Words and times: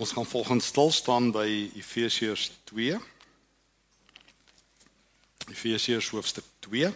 Ons 0.00 0.12
gaan 0.12 0.26
volgens 0.26 0.66
stil 0.66 0.90
staan 0.90 1.26
by 1.30 1.70
Efesiërs 1.76 2.50
2. 2.64 2.96
Efesiërs 5.52 6.08
hoofstuk 6.08 6.44
2. 6.58 6.88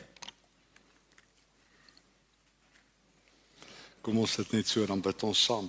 Kom 4.01 4.23
ons 4.23 4.33
sit 4.39 4.57
net 4.57 4.73
so 4.73 4.87
dan 4.89 5.05
bid 5.05 5.27
ons 5.29 5.43
saam. 5.45 5.69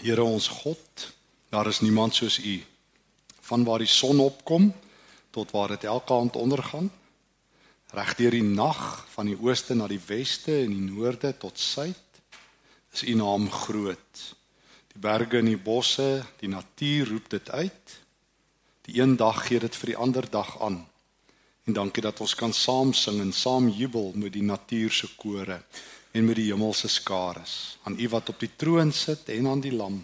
Here 0.00 0.24
ons 0.24 0.48
God, 0.62 1.08
daar 1.52 1.68
is 1.68 1.82
niemand 1.84 2.16
soos 2.16 2.40
U. 2.40 2.56
Van 3.52 3.68
waar 3.68 3.84
die 3.84 3.92
son 3.98 4.24
opkom 4.24 4.72
tot 5.36 5.52
waar 5.52 5.76
dit 5.76 5.84
elke 5.84 6.16
aand 6.16 6.40
ondergaan, 6.40 6.88
reg 7.96 8.14
deur 8.18 8.34
die 8.36 8.44
nag 8.44 8.82
van 9.14 9.30
die 9.30 9.38
ooste 9.40 9.74
na 9.74 9.86
die 9.88 10.00
weste 10.06 10.58
en 10.64 10.74
die 10.74 10.90
noorde 10.90 11.32
tot 11.40 11.58
suid, 11.58 12.20
is 12.92 13.04
U 13.04 13.14
naam 13.14 13.48
groot. 13.50 14.24
Die 14.92 15.00
berge 15.00 15.38
en 15.38 15.48
die 15.50 15.60
bosse, 15.60 16.24
die 16.40 16.50
natuur 16.52 17.12
roep 17.12 17.30
dit 17.30 17.50
uit. 17.50 17.96
Die 18.88 19.00
een 19.00 19.16
dag 19.20 19.44
gee 19.46 19.60
dit 19.60 19.76
vir 19.76 19.92
die 19.92 20.00
ander 20.00 20.28
dag 20.30 20.56
aan. 20.64 20.82
En 21.68 21.76
dankie 21.76 22.02
dat 22.02 22.20
ons 22.24 22.34
kan 22.34 22.52
saam 22.52 22.94
sing 22.96 23.20
en 23.20 23.32
saam 23.32 23.68
jubel 23.68 24.12
met 24.16 24.32
die 24.32 24.44
natuur 24.44 24.92
se 24.92 25.08
kore 25.16 25.60
en 26.16 26.24
met 26.24 26.40
die 26.40 26.48
hemelse 26.48 26.88
skares. 26.88 27.78
Aan 27.84 28.00
U 28.00 28.08
wat 28.08 28.32
op 28.32 28.40
die 28.40 28.52
troon 28.56 28.92
sit 28.92 29.28
en 29.28 29.48
aan 29.52 29.64
die 29.64 29.76
Lam 29.76 30.00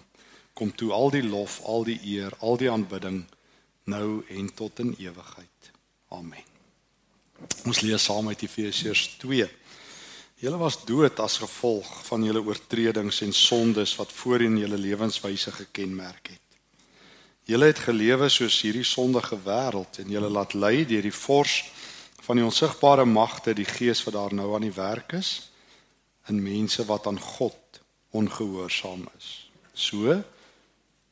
kom 0.54 0.70
toe 0.76 0.92
al 0.92 1.10
die 1.10 1.24
lof, 1.26 1.60
al 1.64 1.88
die 1.88 1.98
eer, 2.14 2.36
al 2.38 2.60
die 2.60 2.70
aanbidding 2.70 3.24
nou 3.90 4.22
en 4.28 4.54
tot 4.54 4.78
in 4.78 4.94
ewigheid. 4.98 5.72
Amen. 6.08 6.53
Ons 7.64 7.80
lees 7.80 8.04
saam 8.04 8.28
uit 8.28 8.42
Efesiërs 8.46 9.16
2. 9.22 9.48
Julle 10.44 10.58
was 10.60 10.80
dood 10.84 11.20
as 11.24 11.38
gevolg 11.40 11.88
van 12.08 12.24
julle 12.26 12.42
oortredings 12.44 13.22
en 13.24 13.32
sondes 13.32 13.94
wat 13.96 14.12
voorheen 14.12 14.58
julle 14.60 14.78
lewenswyse 14.78 15.52
gekenmerk 15.52 16.34
het. 16.34 16.40
Julle 17.48 17.68
het 17.70 17.80
gelewe 17.86 18.28
soos 18.32 18.60
hierdie 18.64 18.86
sondige 18.88 19.36
wêreld 19.44 20.00
en 20.00 20.12
julle 20.12 20.30
laat 20.32 20.54
lei 20.56 20.84
deur 20.88 21.04
die 21.04 21.16
vors 21.16 21.58
van 22.24 22.40
die 22.40 22.44
onsigbare 22.44 23.04
magte, 23.04 23.52
die 23.52 23.68
gees 23.68 24.00
wat 24.06 24.16
daar 24.16 24.34
nou 24.34 24.54
aan 24.56 24.64
die 24.64 24.76
werk 24.76 25.12
is 25.18 25.50
in 26.32 26.40
mense 26.40 26.84
wat 26.88 27.06
aan 27.06 27.20
God 27.20 27.80
ongehoorsaam 28.16 29.04
is. 29.18 29.30
So 29.74 30.16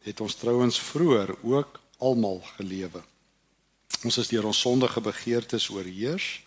het 0.02 0.20
ons 0.20 0.38
trouens 0.40 0.78
vroeër 0.80 1.34
ook 1.42 1.80
almal 1.98 2.40
gelewe. 2.56 3.02
Ons 4.02 4.18
is 4.18 4.28
deur 4.28 4.48
ons 4.48 4.60
sondige 4.60 5.00
begeertes 5.00 5.68
oorheers 5.68 6.42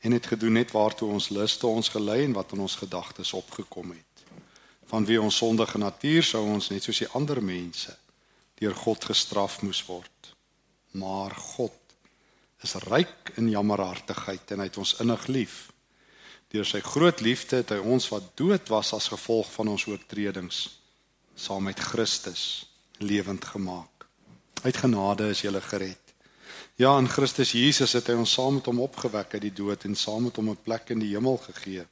en 0.00 0.12
het 0.12 0.26
gedoen 0.26 0.56
net 0.58 0.72
waartoe 0.72 1.08
ons 1.12 1.28
luste 1.28 1.66
ons 1.66 1.88
gelei 1.92 2.24
en 2.24 2.32
wat 2.32 2.52
in 2.52 2.64
ons 2.64 2.76
gedagtes 2.80 3.32
opgekom 3.36 3.92
het. 3.92 4.24
Van 4.90 5.04
wie 5.04 5.20
ons 5.20 5.36
sondige 5.36 5.78
natuur 5.78 6.22
sou 6.22 6.42
ons 6.44 6.70
net 6.72 6.82
soos 6.82 7.02
die 7.04 7.10
ander 7.14 7.42
mense 7.42 7.96
deur 8.60 8.74
God 8.76 9.04
gestraf 9.04 9.60
moes 9.62 9.84
word. 9.86 10.32
Maar 10.96 11.36
God 11.36 11.76
is 12.64 12.74
ryk 12.88 13.32
in 13.40 13.48
jammerhartigheid 13.48 14.50
en 14.50 14.60
hy 14.60 14.68
het 14.68 14.80
ons 14.80 14.96
innig 15.00 15.26
lief. 15.32 15.56
Deur 16.50 16.66
sy 16.66 16.80
groot 16.84 17.22
liefde 17.22 17.62
het 17.62 17.72
hy 17.72 17.78
ons 17.78 18.08
wat 18.10 18.32
dood 18.36 18.68
was 18.72 18.92
as 18.96 19.08
gevolg 19.12 19.48
van 19.54 19.70
ons 19.76 19.86
oortredings 19.88 20.66
saam 21.40 21.64
met 21.64 21.80
Christus 21.80 22.66
lewend 22.98 23.44
gemaak. 23.44 24.06
Uit 24.62 24.76
genade 24.76 25.30
is 25.32 25.40
jy 25.40 25.60
gered. 25.60 26.09
Ja, 26.80 26.98
in 26.98 27.08
Christus 27.12 27.50
Jesus 27.52 27.92
het 27.92 28.06
hy 28.08 28.14
ons 28.16 28.32
saam 28.32 28.54
met 28.56 28.68
hom 28.70 28.78
opgewek 28.80 29.34
uit 29.34 29.42
die 29.44 29.52
dood 29.52 29.82
en 29.84 29.98
saam 30.00 30.22
met 30.24 30.38
hom 30.40 30.48
'n 30.48 30.62
plek 30.64 30.94
in 30.94 31.02
die 31.02 31.10
hemel 31.12 31.36
gegee. 31.36 31.84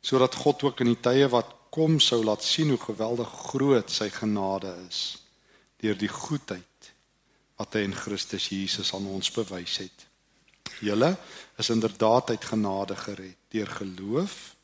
Sodat 0.00 0.36
God 0.44 0.62
ook 0.62 0.80
in 0.80 0.92
die 0.92 1.00
tye 1.02 1.26
wat 1.28 1.50
kom 1.74 1.98
sou 1.98 2.20
laat 2.22 2.44
sien 2.44 2.70
hoe 2.70 2.78
geweldig 2.78 3.32
groot 3.48 3.90
sy 3.90 4.08
genade 4.10 4.76
is 4.88 5.18
deur 5.82 5.98
die 5.98 6.12
goedheid 6.12 6.92
wat 7.58 7.74
hy 7.74 7.82
in 7.82 7.94
Christus 7.94 8.48
Jesus 8.48 8.94
aan 8.94 9.06
ons 9.06 9.30
bewys 9.30 9.76
het. 9.78 10.06
Julle 10.80 11.16
is 11.58 11.70
inderdaad 11.70 12.30
uit 12.30 12.44
genade 12.44 12.96
gered 12.96 13.36
deur 13.50 13.66
geloof. 13.66 14.54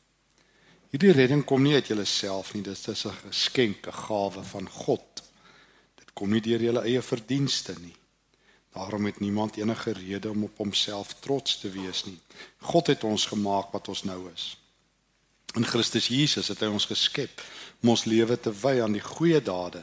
Hierdie 0.89 1.11
redding 1.11 1.43
kom 1.43 1.63
nie 1.63 1.75
uit 1.75 1.87
julleself 1.87 2.53
nie, 2.53 2.63
dit 2.63 2.87
is 2.87 3.05
'n 3.05 3.21
geskenk, 3.27 3.87
'n 3.87 3.91
gawe 4.07 4.43
van 4.43 4.69
God. 4.69 5.23
Dit 5.95 6.13
kom 6.13 6.29
nie 6.29 6.41
deur 6.41 6.61
julle 6.61 6.81
eie 6.81 7.01
verdienste 7.01 7.75
nie. 7.79 7.99
Daarom 8.73 9.05
het 9.05 9.19
niemand 9.19 9.57
enige 9.57 9.91
rede 9.91 10.29
om 10.29 10.43
op 10.43 10.57
homself 10.57 11.13
trots 11.19 11.59
te 11.59 11.69
wees 11.69 12.05
nie. 12.05 12.19
God 12.57 12.87
het 12.87 13.03
ons 13.03 13.25
gemaak 13.25 13.71
wat 13.71 13.87
ons 13.87 14.03
nou 14.03 14.31
is. 14.33 14.57
In 15.57 15.65
Christus 15.65 16.07
Jesus 16.07 16.47
het 16.47 16.59
hy 16.61 16.69
ons 16.69 16.85
geskep 16.85 17.41
om 17.81 17.89
ons 17.95 18.05
lewe 18.05 18.37
te 18.39 18.53
wy 18.53 18.77
aan 18.81 18.93
die 18.93 19.05
goeie 19.05 19.41
dade 19.41 19.81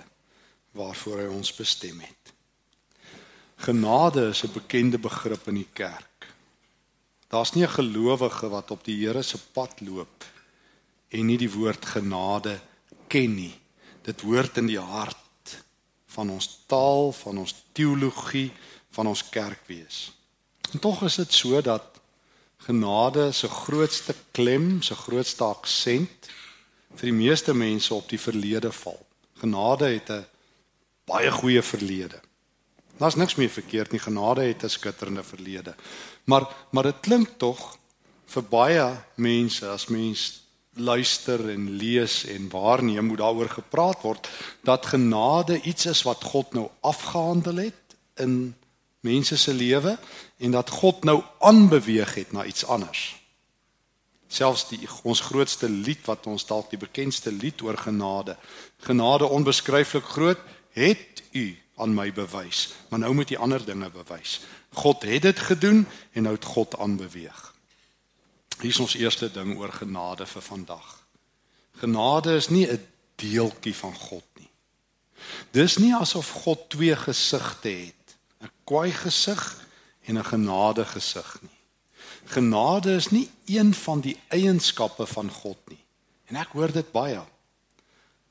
waarvoor 0.77 1.25
hy 1.25 1.29
ons 1.33 1.55
bestem 1.57 2.01
het. 2.01 2.33
Genade 3.57 4.29
is 4.29 4.45
'n 4.45 4.53
bekende 4.53 4.99
begrip 4.99 5.49
in 5.49 5.55
die 5.55 5.73
kerk. 5.73 6.35
Daar's 7.29 7.53
nie 7.53 7.65
'n 7.65 7.79
gelowige 7.79 8.49
wat 8.49 8.71
op 8.71 8.85
die 8.85 9.07
Here 9.07 9.23
se 9.23 9.39
pad 9.53 9.81
loop 9.81 10.25
en 11.09 11.27
nie 11.27 11.39
die 11.39 11.51
woord 11.51 11.85
genade 11.87 12.61
ken 13.09 13.35
nie. 13.35 13.59
Dit 14.03 14.21
hoort 14.21 14.57
in 14.57 14.67
die 14.67 14.81
hart 14.81 15.65
van 16.07 16.31
ons 16.31 16.63
taal, 16.67 17.13
van 17.13 17.39
ons 17.39 17.55
teologie, 17.73 18.53
van 18.97 19.11
ons 19.12 19.23
kerk 19.29 19.61
wees. 19.69 20.11
En 20.73 20.81
tog 20.83 21.03
is 21.07 21.19
dit 21.21 21.33
so 21.33 21.61
dat 21.62 22.01
genade 22.67 23.33
se 23.33 23.49
grootste 23.49 24.15
klem, 24.33 24.83
se 24.83 24.95
grootste 24.95 25.45
aksent 25.45 26.31
vir 26.97 27.11
die 27.11 27.19
meeste 27.19 27.55
mense 27.55 27.95
op 27.95 28.09
die 28.09 28.21
verlede 28.21 28.73
val. 28.73 28.99
Genade 29.43 29.93
het 29.93 30.11
'n 30.11 30.25
baie 31.05 31.31
goeie 31.31 31.62
verlede. 31.62 32.21
Daar's 32.99 33.15
niks 33.15 33.34
meer 33.34 33.51
verkeerd 33.51 33.93
nie. 33.93 34.01
Genade 34.01 34.43
het 34.43 34.65
'n 34.65 34.69
skitterende 34.69 35.23
verlede. 35.23 35.75
Maar 36.25 36.47
maar 36.71 36.83
dit 36.83 37.01
klink 37.01 37.28
tog 37.37 37.78
vir 38.27 38.43
baie 38.43 39.05
mense 39.15 39.67
as 39.67 39.87
mens 39.87 40.43
luister 40.77 41.51
en 41.51 41.71
lees 41.71 42.25
en 42.25 42.49
waarneem 42.51 43.09
hoe 43.09 43.17
daaroor 43.17 43.49
gepraat 43.49 44.03
word 44.03 44.28
dat 44.63 44.87
genade 44.87 45.61
iets 45.61 45.87
is 45.87 46.03
wat 46.03 46.25
God 46.25 46.53
nou 46.53 46.69
afgehandel 46.81 47.57
het 47.57 47.97
in 48.15 48.55
mense 49.06 49.39
se 49.39 49.55
lewe 49.55 49.94
en 50.43 50.50
dat 50.50 50.71
God 50.71 51.05
nou 51.05 51.21
aanbeweeg 51.39 52.15
het 52.15 52.33
na 52.33 52.44
iets 52.44 52.67
anders. 52.67 53.15
Selfs 54.27 54.67
die 54.69 54.83
ons 55.06 55.22
grootste 55.28 55.69
lied 55.71 56.03
wat 56.09 56.27
ons 56.27 56.47
dalk 56.47 56.71
die 56.72 56.81
bekendste 56.81 57.31
lied 57.33 57.62
oor 57.62 57.78
genade, 57.78 58.34
genade 58.83 59.28
onbeskryflik 59.31 60.05
groot, 60.05 60.43
het 60.75 61.22
u 61.33 61.47
aan 61.77 61.95
my 61.95 62.09
bewys, 62.12 62.72
maar 62.89 63.03
nou 63.05 63.12
moet 63.15 63.31
jy 63.31 63.39
ander 63.41 63.62
dinge 63.65 63.91
bewys. 63.93 64.41
God 64.77 65.05
het 65.09 65.22
dit 65.28 65.39
gedoen 65.39 65.84
en 66.12 66.27
nou 66.27 66.34
het 66.34 66.45
God 66.45 66.77
aanbeweeg. 66.78 67.41
Hier 68.61 68.72
is 68.72 68.81
ons 68.81 68.97
eerste 68.97 69.28
ding 69.33 69.56
oor 69.61 69.72
genade 69.72 70.27
vir 70.27 70.43
vandag. 70.43 70.87
Genade 71.77 72.37
is 72.37 72.49
nie 72.49 72.66
'n 72.66 72.81
deeltjie 73.21 73.75
van 73.75 73.95
God 73.95 74.25
nie. 74.41 74.50
Dis 75.50 75.77
nie 75.77 75.95
asof 75.95 76.31
God 76.45 76.71
twee 76.71 76.97
gesigte 76.97 77.69
het 77.69 77.96
kwaai 78.66 78.93
gesig 78.93 79.43
en 80.06 80.19
'n 80.19 80.25
genade 80.25 80.84
gesig 80.84 81.38
nie. 81.43 81.56
Genade 82.27 82.94
is 82.94 83.10
nie 83.10 83.31
een 83.47 83.75
van 83.75 84.00
die 84.00 84.16
eienskappe 84.28 85.06
van 85.06 85.31
God 85.31 85.59
nie. 85.69 85.84
En 86.27 86.37
ek 86.37 86.49
hoor 86.49 86.72
dit 86.72 86.93
baie. 86.93 87.22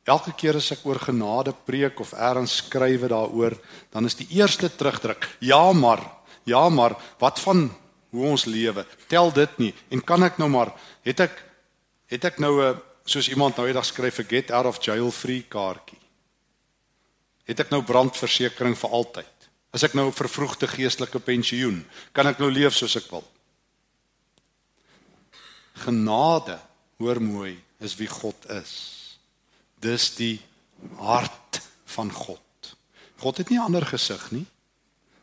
Elke 0.03 0.33
keer 0.37 0.55
as 0.55 0.71
ek 0.71 0.83
oor 0.85 0.99
genade 0.99 1.53
preek 1.65 1.99
of 1.99 2.11
eers 2.13 2.57
skrywe 2.57 3.07
daaroor, 3.07 3.55
dan 3.89 4.05
is 4.05 4.15
die 4.15 4.27
eerste 4.29 4.69
terugdruk: 4.69 5.37
"Ja, 5.39 5.73
maar, 5.73 6.01
ja, 6.43 6.69
maar, 6.69 6.95
wat 7.17 7.39
van 7.39 7.71
hoe 8.09 8.25
ons 8.25 8.45
lewe? 8.45 8.85
Tel 9.07 9.31
dit 9.33 9.57
nie 9.57 9.73
en 9.89 10.03
kan 10.03 10.23
ek 10.23 10.37
nou 10.37 10.49
maar 10.49 10.73
het 11.03 11.19
ek 11.19 11.43
het 12.07 12.25
ek 12.25 12.39
nou 12.39 12.61
'n 12.61 12.81
soos 13.05 13.29
iemand 13.29 13.57
nou 13.57 13.67
eendag 13.67 13.85
skryf 13.85 14.19
'n 14.19 14.27
get 14.27 14.51
out 14.51 14.65
of 14.65 14.83
jail 14.83 15.11
free 15.11 15.45
kaartjie? 15.49 15.99
Het 17.45 17.59
ek 17.59 17.69
nou 17.69 17.81
brandversekering 17.81 18.77
vir 18.77 18.89
altyd? 18.89 19.34
As 19.75 19.83
ek 19.83 19.93
nou 19.93 20.07
'n 20.07 20.15
vervroegde 20.15 20.67
geestelike 20.71 21.19
pensioen, 21.19 21.83
kan 22.13 22.27
ek 22.27 22.39
nou 22.39 22.49
leef 22.49 22.73
soos 22.73 22.95
ek 22.95 23.11
wil. 23.11 23.27
Genade, 25.83 26.59
hoor 26.97 27.19
mooi, 27.19 27.59
is 27.79 27.95
wie 27.99 28.07
God 28.07 28.39
is. 28.49 29.19
Dis 29.79 30.15
die 30.15 30.39
hart 30.95 31.59
van 31.85 32.11
God. 32.11 32.39
God 33.19 33.37
het 33.37 33.49
nie 33.49 33.59
ander 33.59 33.85
gesig 33.85 34.31
nie. 34.31 34.45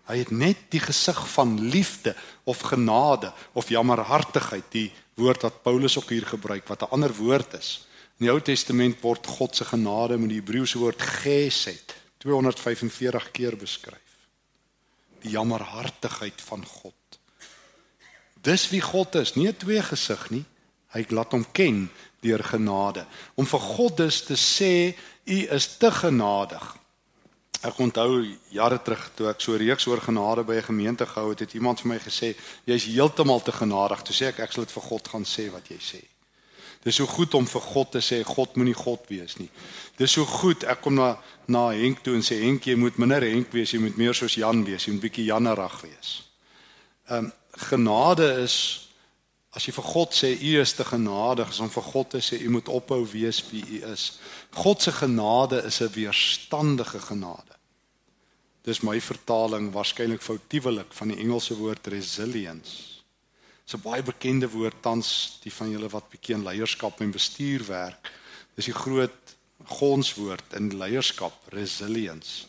Hy 0.05 0.19
het 0.19 0.31
net 0.31 0.57
die 0.69 0.81
gesig 0.81 1.29
van 1.33 1.57
liefde 1.71 2.15
of 2.45 2.61
genade 2.61 3.33
of 3.55 3.69
jammerhartigheid, 3.69 4.69
die 4.71 4.93
woord 5.15 5.43
wat 5.43 5.63
Paulus 5.63 5.97
ook 5.97 6.11
hier 6.11 6.27
gebruik 6.27 6.69
wat 6.69 6.83
'n 6.83 6.93
ander 6.93 7.15
woord 7.15 7.55
is. 7.55 7.87
In 8.21 8.27
die 8.27 8.33
Ou 8.33 8.41
Testament 8.41 9.01
word 9.01 9.27
God 9.27 9.57
se 9.57 9.65
genade 9.65 10.19
met 10.19 10.29
die 10.29 10.41
Hebreëse 10.41 10.79
woord 10.79 11.01
gesed 11.01 11.95
245 12.19 13.31
keer 13.31 13.57
beskryf 13.57 14.12
die 15.23 15.31
jammerhartigheid 15.31 16.41
van 16.49 16.65
God. 16.67 16.95
Dis 18.43 18.69
wie 18.71 18.81
God 18.83 19.15
is, 19.15 19.35
nie 19.35 19.49
'n 19.49 19.57
twee 19.57 19.83
gesig 19.83 20.31
nie. 20.31 20.45
Hy 20.93 21.07
laat 21.09 21.33
hom 21.33 21.45
ken 21.53 21.91
deur 22.21 22.43
genade. 22.45 23.07
Om 23.35 23.47
vir 23.47 23.61
God 23.61 23.97
dus 23.97 24.23
te 24.25 24.35
sê 24.35 24.95
u 25.25 25.39
is 25.55 25.77
te 25.77 25.91
genadig. 25.91 26.77
Ek 27.63 27.79
onthou 27.79 28.27
jare 28.51 28.83
terug 28.83 29.11
toe 29.15 29.29
ek 29.29 29.41
so 29.41 29.57
reeks 29.57 29.87
oor 29.87 30.01
genade 30.01 30.45
by 30.45 30.55
'n 30.55 30.71
gemeente 30.71 31.07
gehou 31.07 31.31
het, 31.31 31.39
het 31.39 31.55
iemand 31.55 31.81
vir 31.81 31.89
my 31.89 31.99
gesê 31.99 32.35
jy's 32.65 32.85
heeltemal 32.85 33.43
te 33.43 33.53
genadig. 33.53 34.03
Toe 34.03 34.15
sê 34.15 34.25
ek 34.27 34.39
ek 34.41 34.53
sal 34.53 34.65
dit 34.65 34.75
vir 34.75 34.83
God 34.83 35.09
gaan 35.09 35.25
sê 35.25 35.51
wat 35.51 35.69
jy 35.69 35.79
sê. 35.79 36.12
Dis 36.83 36.99
so 36.99 37.07
goed 37.07 37.35
om 37.35 37.47
vir 37.47 37.61
God 37.61 37.93
te 37.95 38.01
sê 38.03 38.23
God 38.27 38.57
moenie 38.59 38.75
God 38.75 39.07
wees 39.09 39.37
nie. 39.39 39.51
Dis 39.99 40.13
so 40.17 40.25
goed 40.27 40.65
ek 40.65 40.83
kom 40.83 40.99
na 40.99 41.17
na 41.49 41.69
Henk 41.71 42.03
toe 42.03 42.15
en 42.15 42.25
sê 42.25 42.41
Henk 42.43 42.67
jy 42.67 42.75
moet 42.79 42.99
minder 42.99 43.23
Henk 43.23 43.53
wees, 43.53 43.73
jy 43.75 43.81
moet 43.83 43.99
meer 43.99 44.15
soos 44.15 44.39
Jan 44.39 44.65
wees, 44.65 44.87
jy 44.87 44.95
moet 44.95 45.07
bietjie 45.07 45.29
Janerig 45.31 45.79
wees. 45.83 46.15
Ehm 47.09 47.27
um, 47.27 47.33
genade 47.53 48.27
is 48.41 48.83
As 49.53 49.67
jy 49.69 49.75
vir 49.77 49.85
God 49.85 50.15
sê 50.17 50.31
u 50.33 50.53
is 50.63 50.73
te 50.73 50.85
genadig, 50.89 51.51
is 51.53 51.61
om 51.61 51.69
vir 51.69 51.85
God 51.85 52.09
te 52.15 52.21
sê 52.25 52.39
u 52.41 52.49
moet 52.55 52.71
ophou 52.73 53.03
wees 53.05 53.43
wie 53.51 53.61
u 53.61 53.81
is. 53.91 54.07
God 54.57 54.81
se 54.81 54.93
genade 54.97 55.61
is 55.69 55.83
'n 55.83 55.93
weerstandige 55.93 57.01
genade. 57.01 57.57
Dis 58.65 58.81
my 58.81 59.01
vertaling 59.01 59.73
waarskynlik 59.73 60.23
foutiewelik 60.23 60.93
van 60.93 61.09
die 61.09 61.19
Engelse 61.19 61.55
woord 61.55 61.87
resilience. 61.87 62.92
Dis 63.65 63.75
'n 63.75 63.83
baie 63.83 64.03
bekende 64.03 64.49
woord 64.51 64.83
tans 64.83 65.39
die 65.43 65.53
van 65.53 65.71
julle 65.71 65.89
wat 65.89 66.11
bietjie 66.11 66.35
in 66.35 66.45
leierskap 66.45 67.01
en 67.01 67.11
bestuur 67.11 67.67
werk. 67.67 68.13
Dis 68.55 68.65
die 68.65 68.75
groot 68.75 69.35
gonswoord 69.65 70.53
in 70.53 70.77
leierskap, 70.77 71.35
resilience. 71.49 72.47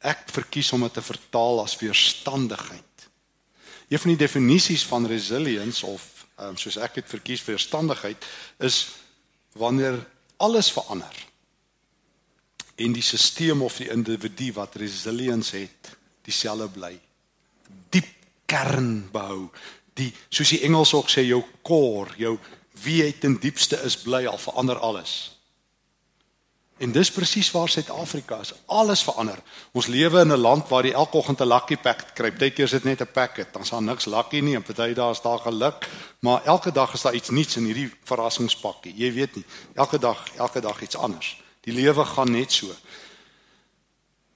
Ek 0.00 0.30
verkies 0.30 0.72
om 0.72 0.80
dit 0.80 0.92
te 0.92 1.02
vertaal 1.02 1.62
as 1.62 1.76
weerstandigheid. 1.76 3.08
Een 3.88 3.98
van 3.98 4.10
die 4.10 4.24
definisies 4.24 4.84
van 4.84 5.06
resilience 5.06 5.86
of 5.86 6.26
um, 6.40 6.56
soos 6.56 6.76
ek 6.76 7.00
het 7.02 7.08
verkies 7.08 7.42
vir 7.42 7.56
verstandigheid 7.56 8.24
is 8.58 8.88
wanneer 9.58 9.98
alles 10.38 10.70
verander 10.72 11.24
en 12.78 12.94
die 12.94 13.02
stelsel 13.02 13.64
of 13.66 13.80
die 13.80 13.90
individu 13.90 14.52
wat 14.54 14.78
resilience 14.78 15.56
het 15.56 15.90
dieselfde 16.26 16.68
bly 16.76 16.92
diep 17.90 18.06
kern 18.48 19.08
behou 19.12 19.48
die 19.98 20.12
soos 20.28 20.54
die 20.54 20.62
Engels 20.66 20.94
ook 20.94 21.10
sê 21.10 21.26
jou 21.26 21.42
core 21.62 22.14
jou 22.16 22.38
wie 22.84 23.02
jy 23.02 23.10
ten 23.20 23.36
diepste 23.42 23.80
is 23.84 23.98
bly 24.04 24.24
al 24.26 24.38
verander 24.38 24.78
alles 24.78 25.38
En 26.78 26.92
dis 26.92 27.10
presies 27.10 27.50
waar 27.50 27.68
Suid-Afrika 27.68 28.38
is. 28.40 28.52
Alles 28.66 29.02
verander. 29.02 29.38
Ons 29.72 29.86
lewe 29.86 30.20
in 30.20 30.32
'n 30.32 30.38
land 30.38 30.68
waar 30.68 30.86
jy 30.86 30.92
elke 30.92 31.16
oggend 31.16 31.40
'n 31.40 31.46
lucky 31.46 31.76
pack 31.76 32.14
kry. 32.14 32.30
Partykeer 32.30 32.64
is 32.64 32.70
dit 32.70 32.84
net 32.84 33.00
'n 33.00 33.12
packet, 33.12 33.52
dan 33.52 33.62
is 33.62 33.70
daar 33.70 33.82
niks 33.82 34.04
lucky 34.04 34.40
nie 34.40 34.54
en 34.54 34.62
party 34.62 34.92
dae 34.92 35.10
is 35.10 35.20
daar 35.20 35.38
geluk, 35.38 35.88
maar 36.20 36.44
elke 36.44 36.72
dag 36.72 36.94
is 36.94 37.02
daar 37.02 37.14
iets 37.14 37.28
nuuts 37.28 37.56
in 37.56 37.64
hierdie 37.64 37.92
verrassingspakkie. 38.04 38.94
Jy 38.96 39.12
weet 39.12 39.34
nie. 39.34 39.44
Elke 39.74 39.98
dag, 39.98 40.28
elke 40.36 40.60
dag 40.60 40.82
iets 40.82 40.96
anders. 40.96 41.42
Die 41.60 41.72
lewe 41.72 42.04
gaan 42.04 42.30
net 42.30 42.52
so. 42.52 42.66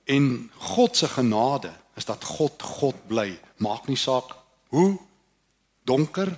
En 0.04 0.50
God 0.58 0.96
se 0.96 1.08
genade 1.08 1.72
is 1.94 2.04
dat 2.04 2.24
God 2.24 2.62
God 2.62 3.06
bly. 3.06 3.40
Maak 3.56 3.86
nie 3.86 3.96
saak 3.96 4.36
hoe 4.68 4.98
donker, 5.84 6.32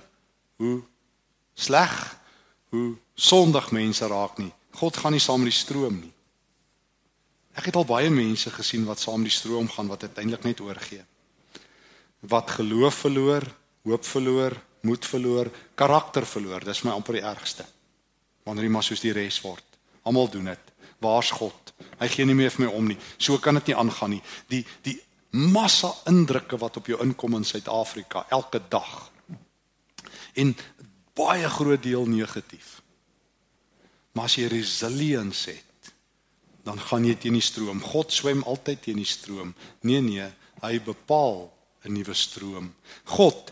hoe 0.61 0.81
sleg, 1.53 1.95
hoe 2.69 2.95
sondig 3.15 3.71
mense 3.71 4.07
raak 4.07 4.37
nie. 4.41 4.51
God 4.75 4.97
gaan 4.97 5.15
nie 5.15 5.23
saam 5.23 5.43
met 5.43 5.53
die 5.53 5.59
stroom 5.59 5.99
nie. 6.01 6.11
Ek 7.55 7.69
het 7.69 7.77
al 7.79 7.87
baie 7.87 8.09
mense 8.11 8.51
gesien 8.51 8.83
wat 8.87 8.99
saam 8.99 9.23
met 9.23 9.31
die 9.31 9.37
stroom 9.37 9.69
gaan 9.71 9.87
wat 9.87 10.03
uiteindelik 10.03 10.43
net 10.43 10.63
oorgee. 10.63 11.05
Wat 12.27 12.57
geloof 12.57 13.05
verloor, 13.05 13.45
hoop 13.87 14.05
verloor, 14.05 14.57
moed 14.85 15.05
verloor, 15.05 15.49
karakter 15.75 16.25
verloor. 16.27 16.65
Dis 16.65 16.83
my 16.83 16.91
amper 16.91 17.19
die 17.19 17.25
ergste. 17.25 17.65
Wanneer 18.45 18.67
jy 18.67 18.73
maar 18.75 18.85
soos 18.85 19.01
die 19.01 19.13
res 19.15 19.39
word. 19.45 19.63
Almal 20.05 20.29
doen 20.29 20.51
dit. 20.51 20.73
Waar's 21.01 21.31
God? 21.31 21.73
Hy 21.99 22.09
gee 22.11 22.27
nie 22.27 22.37
meer 22.37 22.53
vir 22.53 22.65
my 22.65 22.71
om 22.75 22.91
nie. 22.91 22.97
So 23.17 23.39
kan 23.41 23.57
dit 23.59 23.71
nie 23.71 23.79
aangaan 23.79 24.17
nie. 24.17 24.21
Die 24.51 24.63
die 24.85 24.99
massa 25.35 25.91
indrukke 26.07 26.57
wat 26.61 26.77
op 26.79 26.87
jou 26.87 26.99
inkom 27.03 27.35
in 27.35 27.43
Suid-Afrika 27.43 28.25
elke 28.31 28.61
dag. 28.71 29.09
En 30.35 30.55
baie 31.15 31.49
groot 31.49 31.83
deel 31.83 32.05
negatief. 32.11 32.81
Maar 34.15 34.29
as 34.29 34.37
jy 34.39 34.47
resilience 34.51 35.49
het, 35.51 35.91
dan 36.65 36.79
gaan 36.81 37.05
jy 37.05 37.15
teen 37.19 37.37
die 37.37 37.45
stroom. 37.45 37.81
God 37.83 38.13
swem 38.13 38.41
altyd 38.47 38.81
teen 38.87 38.99
die 38.99 39.07
stroom. 39.07 39.53
Nee 39.85 40.01
nee, 40.01 40.27
hy 40.63 40.79
bepaal 40.81 41.51
'n 41.85 41.93
nuwe 41.93 42.13
stroom. 42.13 42.73
God 43.03 43.51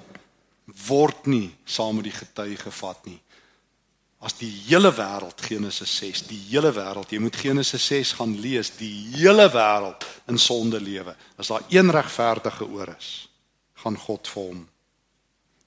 word 0.88 1.26
nie 1.26 1.56
saam 1.66 1.96
met 1.96 2.08
die 2.10 2.18
getuie 2.18 2.58
gevat 2.58 3.06
nie. 3.06 3.20
As 4.24 4.34
die 4.40 4.50
hele 4.70 4.90
wêreld 4.96 5.42
Genesis 5.44 5.98
6, 5.98 6.22
die 6.28 6.40
hele 6.48 6.72
wêreld, 6.72 7.12
jy 7.12 7.20
moet 7.20 7.36
Genesis 7.36 7.86
6 7.86 8.12
gaan 8.12 8.40
lees, 8.40 8.72
die 8.80 9.12
hele 9.18 9.50
wêreld 9.52 10.06
in 10.32 10.40
sonde 10.40 10.80
lewe. 10.80 11.16
As 11.36 11.48
daar 11.48 11.66
een 11.70 11.92
regverdige 11.92 12.66
oor 12.66 12.96
is, 12.98 13.28
gaan 13.84 13.98
God 13.98 14.28
vir 14.28 14.44
hom. 14.44 14.62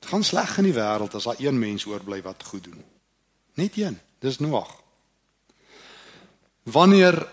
Gaan 0.07 0.25
sleg 0.25 0.59
in 0.61 0.69
die 0.69 0.77
wêreld 0.77 1.15
as 1.19 1.27
daar 1.27 1.41
een 1.43 1.59
mens 1.59 1.87
oorbly 1.87 2.21
wat 2.23 2.45
goed 2.47 2.65
doen. 2.65 2.83
Net 3.59 3.77
een, 3.77 3.99
dis 4.23 4.39
Noag. 4.39 4.71
Wanneer 6.63 7.27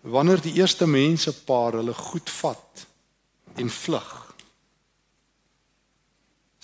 wanneer 0.00 0.40
die 0.40 0.54
eerste 0.60 0.86
mense 0.86 1.32
paar 1.44 1.80
hulle 1.80 1.94
goed 1.94 2.30
vat 2.30 2.86
en 3.60 3.70
vlug 3.70 4.28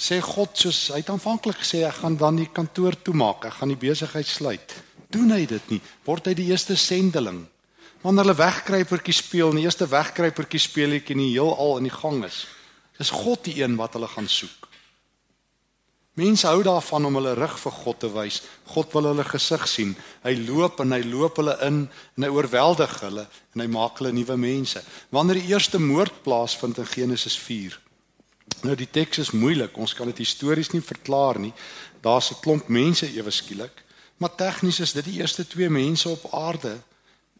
sê 0.05 0.19
God 0.21 0.57
soos 0.59 0.79
hy 0.93 1.01
het 1.03 1.11
aanvanklik 1.13 1.61
gesê 1.63 1.85
ek 1.87 2.01
gaan 2.03 2.17
dan 2.19 2.37
die 2.37 2.51
kantoor 2.53 2.97
toemaak. 3.07 3.47
Ek 3.49 3.59
gaan 3.61 3.71
die 3.73 3.81
besigheid 3.81 4.29
sluit. 4.29 4.75
Doen 5.09 5.31
hy 5.33 5.45
dit 5.49 5.71
nie. 5.71 5.81
Word 6.05 6.27
hy 6.29 6.35
die 6.37 6.51
eerste 6.51 6.77
sendeling. 6.77 7.45
Wanneer 8.03 8.27
hulle 8.27 8.37
wegkruipertjie 8.37 9.17
speel 9.17 9.55
die 9.57 9.65
eerste 9.65 9.89
wegkruipertjie 9.89 10.61
speelietjie 10.61 11.17
in 11.17 11.23
die 11.25 11.33
heelal 11.37 11.79
in 11.81 11.89
die 11.89 11.95
gang 11.95 12.25
is 12.27 12.45
is 13.03 13.11
God 13.11 13.43
die 13.43 13.57
een 13.59 13.75
wat 13.75 13.97
hulle 13.97 14.07
gaan 14.07 14.29
soek 14.31 14.69
Mense 16.15 16.47
hou 16.47 16.63
daarvan 16.63 17.09
om 17.09 17.17
hulle 17.19 17.35
rug 17.35 17.57
vir 17.59 17.73
God 17.75 17.99
te 17.99 18.09
wys. 18.15 18.43
God 18.71 18.93
wil 18.95 19.09
hulle 19.11 19.25
gesig 19.27 19.65
sien. 19.67 19.95
Hy 20.23 20.35
loop 20.47 20.79
en 20.85 20.95
hy 20.95 21.01
loop 21.03 21.41
hulle 21.43 21.57
in 21.67 21.81
en 22.15 22.27
hy 22.27 22.31
oorweldig 22.31 23.01
hulle 23.03 23.25
en 23.55 23.65
hy 23.65 23.67
maak 23.67 23.99
hulle 23.99 24.13
nuwe 24.15 24.37
mense. 24.39 24.83
Wanneer 25.11 25.41
die 25.43 25.51
eerste 25.51 25.81
moord 25.83 26.23
plaasvind 26.23 26.79
in 26.79 26.87
Genesis 26.87 27.35
4. 27.43 27.81
Nou 28.63 28.77
die 28.79 28.89
teks 28.91 29.25
is 29.25 29.35
moeilik. 29.35 29.75
Ons 29.75 29.97
kan 29.99 30.07
dit 30.13 30.23
histories 30.23 30.71
nie 30.71 30.83
verklaar 30.85 31.41
nie. 31.43 31.53
Daar's 32.05 32.31
'n 32.31 32.41
klomp 32.41 32.69
mense 32.69 33.11
ewe 33.11 33.31
skielik, 33.31 33.85
maar 34.17 34.35
tegnies 34.35 34.81
is 34.81 34.93
dit 34.93 35.05
die 35.05 35.21
eerste 35.21 35.47
twee 35.47 35.71
mense 35.71 36.09
op 36.09 36.33
aarde, 36.33 36.79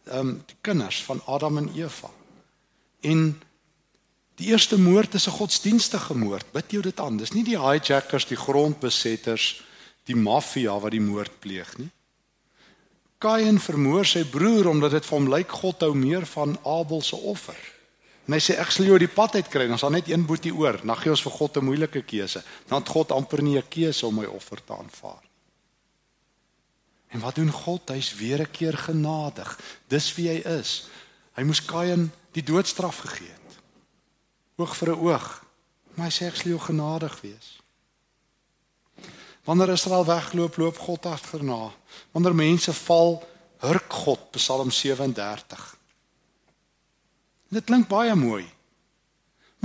ehm 0.05 0.19
um, 0.19 0.43
die 0.45 0.57
kinders 0.61 1.03
van 1.03 1.21
Adam 1.25 1.57
en 1.57 1.71
Eva. 1.75 2.09
En 3.01 3.41
Die 4.35 4.51
eerste 4.51 4.77
moord 4.79 5.13
is 5.13 5.27
'n 5.27 5.37
godsdienstige 5.37 6.13
moord. 6.13 6.51
Bid 6.51 6.71
jou 6.71 6.81
dit 6.81 6.99
aan. 6.99 7.17
Dis 7.17 7.31
nie 7.31 7.43
die 7.43 7.59
hijackers, 7.59 8.25
die 8.25 8.37
grondbesetters, 8.37 9.63
die 10.03 10.15
maffia 10.15 10.79
wat 10.79 10.91
die 10.91 11.01
moord 11.01 11.39
pleeg 11.39 11.77
nie. 11.77 11.89
Kain 13.17 13.59
vermoor 13.59 14.05
sy 14.05 14.25
broer 14.25 14.67
omdat 14.67 14.91
dit 14.91 15.05
vir 15.05 15.17
hom 15.17 15.29
lyk 15.29 15.51
God 15.51 15.81
hou 15.81 15.95
meer 15.95 16.25
van 16.25 16.57
Abel 16.65 17.01
se 17.01 17.15
offer. 17.15 17.57
En 18.27 18.33
hy 18.33 18.39
sê 18.39 18.57
ek 18.59 18.71
sal 18.71 18.85
jou 18.85 18.97
die 18.99 19.07
pad 19.07 19.35
uit 19.35 19.47
kry. 19.47 19.69
Ons 19.71 19.81
het 19.81 19.91
net 19.91 20.09
een 20.09 20.25
boetie 20.25 20.53
oor. 20.53 20.79
Dan 20.83 20.97
gee 20.97 21.09
ons 21.09 21.21
vir 21.21 21.31
God 21.31 21.57
'n 21.57 21.65
moeilike 21.65 22.01
keuse. 22.01 22.43
Dan 22.67 22.81
het 22.81 22.89
God 22.89 23.11
amper 23.11 23.41
nie 23.41 23.57
'n 23.57 23.69
keuse 23.69 24.05
om 24.05 24.15
my 24.15 24.25
offer 24.25 24.63
te 24.65 24.73
aanvaar. 24.73 25.23
En 27.07 27.19
wat 27.19 27.35
doen 27.35 27.51
God? 27.51 27.89
Hy's 27.89 28.15
weer 28.15 28.41
'n 28.41 28.51
keer 28.51 28.77
genadig. 28.77 29.59
Dis 29.87 30.15
wie 30.15 30.29
hy 30.29 30.59
is. 30.59 30.87
Hy 31.35 31.43
moes 31.43 31.65
Kain 31.65 32.11
die 32.31 32.43
doodstraf 32.43 32.97
gegee 32.97 33.27
het 33.27 33.44
oog 34.55 34.75
vir 34.75 34.89
'n 34.91 34.99
oog. 34.99 35.27
Maar 35.95 36.05
hy 36.05 36.11
sê 36.11 36.27
ek 36.27 36.35
sal 36.35 36.51
jou 36.51 36.59
genadig 36.59 37.21
wees. 37.21 37.59
Wanneer 39.45 39.69
Israel 39.69 40.05
wegloop, 40.05 40.57
loop 40.57 40.77
God 40.77 41.05
agterna. 41.05 41.71
Wanneer 42.11 42.35
mense 42.35 42.73
val, 42.73 43.23
hurk 43.57 43.93
God, 43.93 44.31
Psalm 44.31 44.71
37. 44.71 45.77
Dit 47.49 47.63
klink 47.63 47.87
baie 47.87 48.15
mooi. 48.15 48.54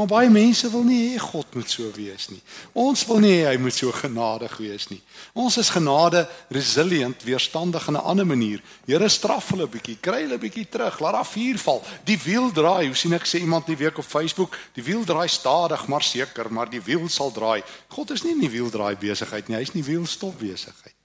Maar 0.01 0.09
baie 0.09 0.31
mense 0.33 0.71
wil 0.73 0.87
nie 0.89 0.99
hê 1.11 1.19
God 1.21 1.51
moet 1.53 1.69
so 1.69 1.85
wees 1.93 2.31
nie. 2.33 2.39
Ons 2.73 3.03
wil 3.05 3.19
nie 3.21 3.35
hê 3.35 3.51
hy 3.51 3.59
moet 3.61 3.75
so 3.77 3.93
genadig 3.93 4.55
wees 4.57 4.87
nie. 4.89 5.01
Ons 5.37 5.59
is 5.61 5.69
genade 5.75 6.23
resilient, 6.49 7.21
weerstandig 7.29 7.85
in 7.93 7.99
'n 7.99 8.07
ander 8.09 8.27
manier. 8.27 8.63
Here 8.87 9.09
straf 9.09 9.51
hulle 9.51 9.67
'n 9.69 9.71
bietjie, 9.71 9.99
kry 10.01 10.23
hulle 10.23 10.39
'n 10.39 10.41
bietjie 10.41 10.69
terug, 10.69 11.01
laat 11.01 11.13
daar 11.13 11.27
vuur 11.27 11.59
val. 11.59 11.85
Die 12.05 12.19
wiel 12.25 12.51
draai. 12.51 12.87
Hoe 12.87 12.95
sien 12.95 13.13
ek 13.13 13.27
sê 13.27 13.41
iemand 13.41 13.67
die 13.67 13.77
week 13.77 13.99
op 13.99 14.05
Facebook, 14.05 14.57
die 14.73 14.83
wiel 14.83 15.05
draai 15.05 15.29
stadig 15.29 15.87
maar 15.87 16.03
seker, 16.03 16.53
maar 16.53 16.71
die 16.71 16.83
wiel 16.83 17.09
sal 17.09 17.31
draai. 17.31 17.63
God 17.89 18.11
is 18.11 18.23
nie 18.23 18.33
in 18.33 18.41
die 18.41 18.51
wiel 18.51 18.71
draai 18.71 18.97
besigheid 18.97 19.49
nie, 19.49 19.57
hy's 19.57 19.75
nie 19.75 19.85
wiel 19.85 20.07
stop 20.07 20.39
besigheid. 20.39 20.97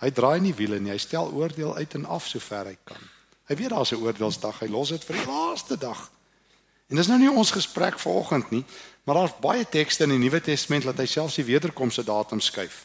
Hy 0.00 0.10
draai 0.10 0.40
nie 0.40 0.54
wiele 0.54 0.80
nie, 0.80 0.92
hy 0.92 0.98
stel 0.98 1.30
oordeel 1.30 1.76
uit 1.76 1.94
en 1.94 2.06
af 2.06 2.26
sover 2.26 2.66
hy 2.66 2.76
kan. 2.84 3.10
Hy 3.48 3.56
weet 3.56 3.70
daar's 3.70 3.92
'n 3.92 4.00
oordeelsdag, 4.00 4.60
hy 4.60 4.68
los 4.68 4.88
dit 4.88 5.04
vir 5.04 5.16
die 5.16 5.26
laaste 5.26 5.76
dag. 5.76 6.13
En 6.88 6.96
dis 6.96 7.08
nou 7.08 7.18
nie 7.18 7.30
ons 7.30 7.50
gesprek 7.50 7.98
vanoggend 7.98 8.50
nie, 8.50 8.64
maar 9.04 9.14
daar's 9.14 9.38
baie 9.40 9.64
tekste 9.68 10.04
in 10.04 10.14
die 10.16 10.18
Nuwe 10.18 10.40
Testament 10.40 10.84
dat 10.84 11.00
hy 11.00 11.06
selfs 11.08 11.38
die 11.40 11.46
wederkomste 11.48 12.04
datum 12.04 12.40
skuif. 12.40 12.84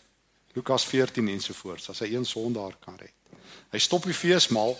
Lukas 0.55 0.85
14 0.85 1.27
ensovoorts, 1.27 1.89
as 1.89 2.01
hy 2.03 2.13
een 2.13 2.25
sondaar 2.25 2.75
kan 2.83 2.97
red. 2.99 3.13
Hy 3.69 3.79
stop 3.79 4.07
die 4.07 4.17
feesmaal, 4.17 4.73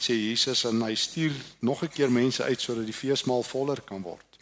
sê 0.00 0.16
Jesus 0.16 0.64
en 0.64 0.80
hy 0.82 0.94
stuur 0.96 1.34
nog 1.60 1.82
'n 1.84 1.92
keer 1.92 2.10
mense 2.10 2.42
uit 2.42 2.60
sodat 2.60 2.86
die 2.86 2.96
feesmaal 2.96 3.42
voller 3.42 3.80
kan 3.80 4.02
word. 4.02 4.38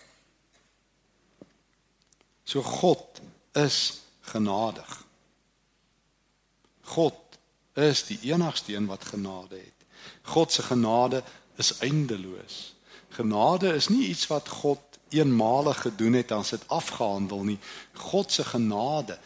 So 2.45 2.63
God 2.63 3.21
is 3.53 4.01
genadig. 4.21 5.05
God 6.81 7.19
is 7.75 8.07
die 8.07 8.19
enigste 8.33 8.75
een 8.75 8.87
wat 8.87 9.05
genade 9.05 9.57
het. 9.57 9.79
God 10.23 10.53
se 10.53 10.63
genade 10.63 11.23
is 11.57 11.79
eindeloos. 11.79 12.75
Genade 13.09 13.75
is 13.75 13.89
nie 13.89 14.09
iets 14.09 14.27
wat 14.27 14.49
God 14.49 14.81
eenmalig 15.09 15.81
gedoen 15.81 16.13
het 16.13 16.31
en 16.31 16.45
dit 16.51 16.69
afgehandel 16.69 17.43
nie. 17.43 17.59
God 17.93 18.33
se 18.33 18.45
genade 18.45 19.19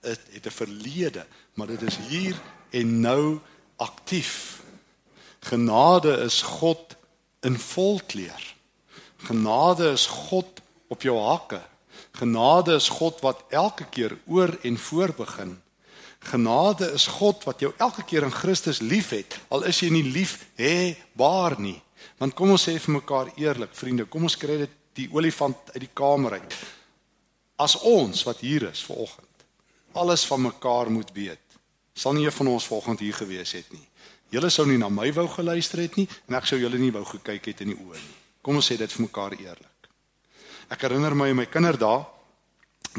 het, 0.00 0.20
het 0.30 0.46
'n 0.46 0.50
verlede, 0.50 1.26
maar 1.54 1.66
dit 1.66 1.82
is 1.82 1.96
hier 2.08 2.40
en 2.70 3.00
nou 3.00 3.38
aktief. 3.76 4.62
Genade 5.40 6.16
is 6.16 6.42
God 6.42 6.96
in 7.40 7.58
volkleur. 7.58 8.54
Genade 9.16 9.90
is 9.90 10.06
God 10.06 10.46
op 10.88 11.02
jou 11.02 11.18
hakke. 11.18 11.60
Genade 12.12 12.74
is 12.74 12.88
God 12.88 13.20
wat 13.20 13.44
elke 13.48 13.84
keer 13.84 14.18
oor 14.26 14.58
en 14.62 14.78
voor 14.78 15.14
begin. 15.16 15.62
Genade 16.18 16.92
is 16.92 17.06
God 17.06 17.44
wat 17.44 17.60
jou 17.60 17.72
elke 17.76 18.04
keer 18.04 18.22
in 18.22 18.32
Christus 18.32 18.78
liefhet, 18.78 19.38
al 19.48 19.64
is 19.64 19.80
jy 19.80 19.88
nie 19.88 20.04
lief 20.04 20.44
hê 20.60 20.96
baar 21.16 21.56
nie. 21.60 21.80
Want 22.18 22.34
kom 22.34 22.50
ons 22.50 22.68
sê 22.68 22.78
vir 22.78 22.94
mekaar 22.94 23.32
eerlik, 23.36 23.74
vriende, 23.74 24.04
kom 24.04 24.22
ons 24.22 24.36
kry 24.36 24.58
dit 24.64 24.76
die 24.98 25.08
olifant 25.12 25.56
uit 25.74 25.80
die 25.80 25.94
kamer 25.94 26.32
uit. 26.40 26.56
As 27.60 27.76
ons 27.86 28.24
wat 28.24 28.40
hier 28.44 28.70
is 28.70 28.84
vanoggend 28.84 29.26
alles 29.92 30.22
van 30.24 30.40
mekaar 30.40 30.90
moet 30.90 31.08
weet, 31.12 31.56
sal 31.92 32.14
nie 32.14 32.24
een 32.24 32.32
van 32.32 32.46
ons 32.46 32.66
vanoggend 32.66 33.00
hier 33.02 33.14
gewees 33.14 33.52
het 33.52 33.72
nie. 33.74 33.86
Julle 34.30 34.50
sou 34.50 34.66
nie 34.68 34.78
na 34.78 34.88
my 34.88 35.08
wou 35.12 35.26
geluister 35.28 35.82
het 35.82 35.96
nie 35.98 36.06
en 36.28 36.36
ek 36.38 36.46
sou 36.46 36.58
julle 36.60 36.78
nie 36.78 36.92
wou 36.94 37.02
gekyk 37.08 37.50
het 37.50 37.64
in 37.64 37.72
die 37.72 37.78
oë 37.78 37.98
nie. 37.98 38.16
Kom 38.46 38.60
ons 38.60 38.70
sê 38.70 38.76
dit 38.78 38.92
vir 38.94 39.02
mekaar 39.08 39.34
eerlik. 39.34 39.90
Ek 40.70 40.86
herinner 40.86 41.16
my 41.18 41.26
in 41.32 41.40
my 41.40 41.48
kinderdae 41.50 42.06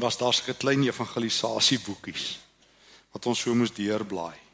was 0.03 0.17
daar 0.19 0.35
'n 0.35 0.57
klein 0.59 0.83
evangelisasie 0.83 1.79
boekies 1.79 2.39
wat 3.13 3.25
ons 3.25 3.39
so 3.39 3.55
moes 3.55 3.71
deurblaai. 3.71 4.50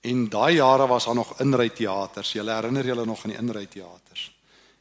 En 0.00 0.28
daai 0.28 0.54
jare 0.54 0.86
was 0.86 1.04
daar 1.04 1.14
nog 1.14 1.40
inryteaters. 1.40 2.32
Jy 2.32 2.44
herinner 2.44 2.86
julle 2.86 3.04
nog 3.04 3.24
aan 3.24 3.30
die 3.30 3.38
inryteaters? 3.38 4.30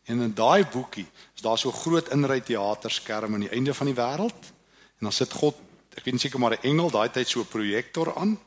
En 0.03 0.21
in 0.21 0.33
daai 0.33 0.65
boekie 0.65 1.07
is 1.35 1.41
daar 1.41 1.57
so 1.57 1.71
groot 1.71 2.09
inryteaterskerm 2.09 3.33
aan 3.33 3.45
die 3.45 3.49
einde 3.49 3.73
van 3.73 3.85
die 3.85 3.95
wêreld. 3.95 4.51
En 4.99 5.09
dan 5.09 5.11
sit 5.11 5.33
God, 5.33 5.55
ek 5.95 6.05
weet 6.05 6.21
seker 6.21 6.39
maar 6.39 6.57
'n 6.57 6.63
engel 6.71 6.89
daai 6.89 7.09
tyd 7.11 7.27
so 7.27 7.39
'n 7.39 7.47
projektor 7.47 8.15
aan. 8.15 8.39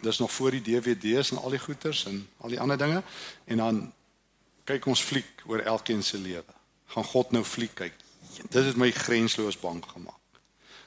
Dis 0.00 0.18
nog 0.18 0.32
voor 0.32 0.50
die 0.50 0.62
DVD's 0.62 1.30
en 1.30 1.38
al 1.38 1.50
die 1.50 1.58
goeters 1.58 2.04
en 2.04 2.28
al 2.36 2.48
die 2.48 2.60
ander 2.60 2.78
dinge. 2.78 3.02
En 3.44 3.56
dan 3.56 3.92
kyk 4.64 4.86
ons 4.86 5.00
fliek 5.00 5.42
oor 5.46 5.58
elkeen 5.58 6.02
se 6.02 6.18
lewe. 6.18 6.54
Gaan 6.86 7.04
God 7.04 7.30
nou 7.30 7.44
fliek 7.44 7.74
kyk. 7.74 7.94
Dit 8.48 8.64
het 8.64 8.76
my 8.76 8.90
grensloos 8.90 9.58
bang 9.58 9.84
gemaak 9.86 10.15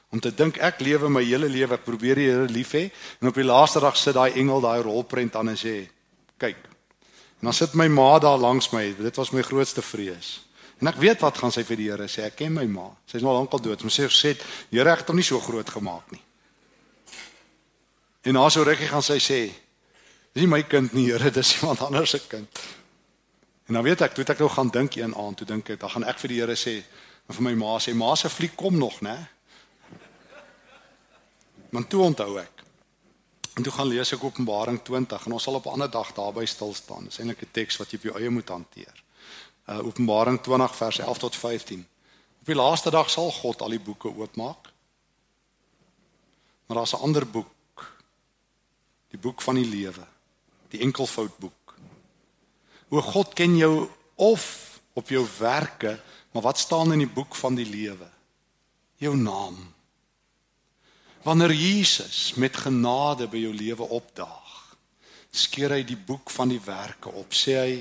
om 0.10 0.20
te 0.20 0.32
dink 0.34 0.58
ek 0.58 0.82
lewe 0.82 1.10
my 1.10 1.22
hele 1.24 1.50
lewe 1.50 1.78
ek 1.78 1.86
probeer 1.86 2.18
die 2.18 2.28
Here 2.30 2.50
lief 2.50 2.74
hê 2.74 2.88
en 3.22 3.30
op 3.30 3.38
die 3.38 3.46
laaste 3.46 3.82
dag 3.84 3.98
sit 3.98 4.18
daai 4.18 4.34
engel 4.42 4.62
daai 4.62 4.82
rolprent 4.86 5.36
aan 5.38 5.54
en 5.54 5.60
sê 5.60 5.84
kyk. 6.42 6.58
En 7.40 7.50
dan 7.50 7.56
sit 7.56 7.76
my 7.78 7.88
ma 7.88 8.18
daar 8.20 8.40
langs 8.42 8.72
my 8.74 8.88
dit 8.98 9.20
was 9.22 9.32
my 9.32 9.44
grootste 9.46 9.82
vrees. 9.86 10.40
En 10.82 10.90
ek 10.90 10.98
weet 11.00 11.22
wat 11.22 11.38
gaan 11.38 11.54
sy 11.54 11.64
vir 11.68 11.78
die 11.78 11.90
Here 11.92 12.08
sê 12.10 12.26
ek 12.26 12.40
ken 12.42 12.56
my 12.56 12.66
ma. 12.66 12.88
Sy's 13.06 13.24
nou 13.24 13.36
lankal 13.36 13.62
dood. 13.62 13.84
Maar 13.84 13.94
sy 13.94 14.10
sê 14.10 14.34
Here 14.72 14.92
ek 14.92 15.04
het 15.04 15.14
hom 15.14 15.20
nie 15.20 15.28
so 15.28 15.40
groot 15.44 15.70
gemaak 15.70 16.12
nie. 16.16 16.24
En 18.26 18.36
na 18.36 18.50
so 18.50 18.66
rukkie 18.66 18.90
gaan 18.90 19.06
sy 19.06 19.20
sê 19.22 19.42
dis 20.34 20.44
nie 20.44 20.50
my 20.50 20.64
kind 20.64 20.94
nie 20.98 21.10
Here 21.12 21.32
dis 21.32 21.58
iemand 21.60 21.86
anders 21.86 22.16
se 22.16 22.24
kind. 22.28 22.66
En 23.70 23.78
dan 23.78 23.86
weet 23.86 24.02
ek 24.02 24.16
toe 24.18 24.26
ek 24.26 24.42
nou 24.42 24.50
gaan 24.50 24.74
dink 24.74 24.98
een 24.98 25.14
aand 25.14 25.38
toe 25.38 25.48
dink 25.48 25.70
ek 25.70 25.84
dan 25.84 25.94
gaan 25.94 26.08
ek 26.10 26.18
vir 26.24 26.34
die 26.34 26.40
Here 26.42 26.58
sê 26.58 26.80
en 27.30 27.38
vir 27.38 27.46
my 27.46 27.54
ma 27.60 27.78
sê 27.78 27.94
ma 27.94 28.16
se 28.18 28.32
fliek 28.32 28.58
kom 28.58 28.80
nog 28.80 29.04
né 29.06 29.20
Want 31.70 31.90
toe 31.90 32.02
onthou 32.02 32.40
ek. 32.40 32.64
En 33.54 33.64
toe 33.64 33.74
gaan 33.74 33.88
lees 33.88 34.14
ek 34.16 34.24
Openbaring 34.24 34.82
20 34.84 35.26
en 35.26 35.36
ons 35.36 35.44
sal 35.44 35.58
op 35.60 35.66
'n 35.66 35.76
ander 35.76 35.92
dag 35.92 36.14
daarby 36.14 36.46
stil 36.46 36.74
staan. 36.74 37.04
Dis 37.04 37.20
eintlik 37.20 37.42
'n 37.42 37.52
teks 37.52 37.78
wat 37.78 37.92
jy 37.92 37.98
op 37.98 38.04
jou 38.04 38.16
eie 38.20 38.30
moet 38.30 38.50
hanteer. 38.50 39.04
Uh 39.68 39.86
Openbaring 39.86 40.42
20 40.42 40.76
vers 40.76 41.00
11 41.00 41.18
tot 41.18 41.36
15. 41.36 41.88
Op 42.40 42.46
die 42.46 42.56
laaste 42.56 42.90
dag 42.90 43.10
sal 43.10 43.32
God 43.32 43.62
al 43.62 43.70
die 43.70 43.80
boeke 43.80 44.08
oopmaak. 44.16 44.72
Maar 46.66 46.78
daar's 46.78 46.94
'n 46.94 47.02
ander 47.02 47.28
boek. 47.28 47.98
Die 49.08 49.20
boek 49.20 49.42
van 49.42 49.56
die 49.56 49.66
lewe. 49.66 50.08
Die 50.68 50.80
enkelvoud 50.80 51.38
boek. 51.38 51.76
O 52.90 53.02
God 53.02 53.34
ken 53.34 53.58
jou 53.58 53.90
of 54.16 54.80
op 54.94 55.10
jou 55.10 55.28
werke, 55.40 56.00
maar 56.32 56.44
wat 56.44 56.58
staan 56.58 56.92
in 56.92 57.00
die 57.00 57.14
boek 57.14 57.36
van 57.36 57.56
die 57.56 57.66
lewe? 57.66 58.10
Jou 58.96 59.16
naam. 59.16 59.74
Wanneer 61.24 61.54
Jesus 61.54 62.34
met 62.40 62.58
genade 62.58 63.28
by 63.28 63.42
jou 63.44 63.54
lewe 63.54 63.88
opdaag, 64.00 64.78
skeer 65.32 65.76
hy 65.76 65.84
die 65.84 66.00
boek 66.00 66.32
van 66.32 66.52
die 66.52 66.62
werke 66.64 67.12
op. 67.12 67.36
Sê 67.36 67.58
hy: 67.60 67.74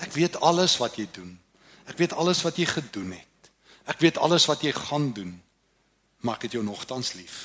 Ek 0.00 0.14
weet 0.16 0.38
alles 0.40 0.76
wat 0.80 0.96
jy 1.00 1.08
doen. 1.12 1.34
Ek 1.90 1.98
weet 1.98 2.14
alles 2.14 2.42
wat 2.46 2.60
jy 2.60 2.68
gedoen 2.70 3.12
het. 3.18 3.50
Ek 3.90 3.98
weet 4.00 4.20
alles 4.22 4.46
wat 4.46 4.62
jy 4.62 4.72
gaan 4.76 5.10
doen. 5.12 5.34
Maar 6.22 6.38
ek 6.38 6.46
het 6.48 6.56
jou 6.56 6.62
nogtans 6.64 7.12
lief. 7.18 7.40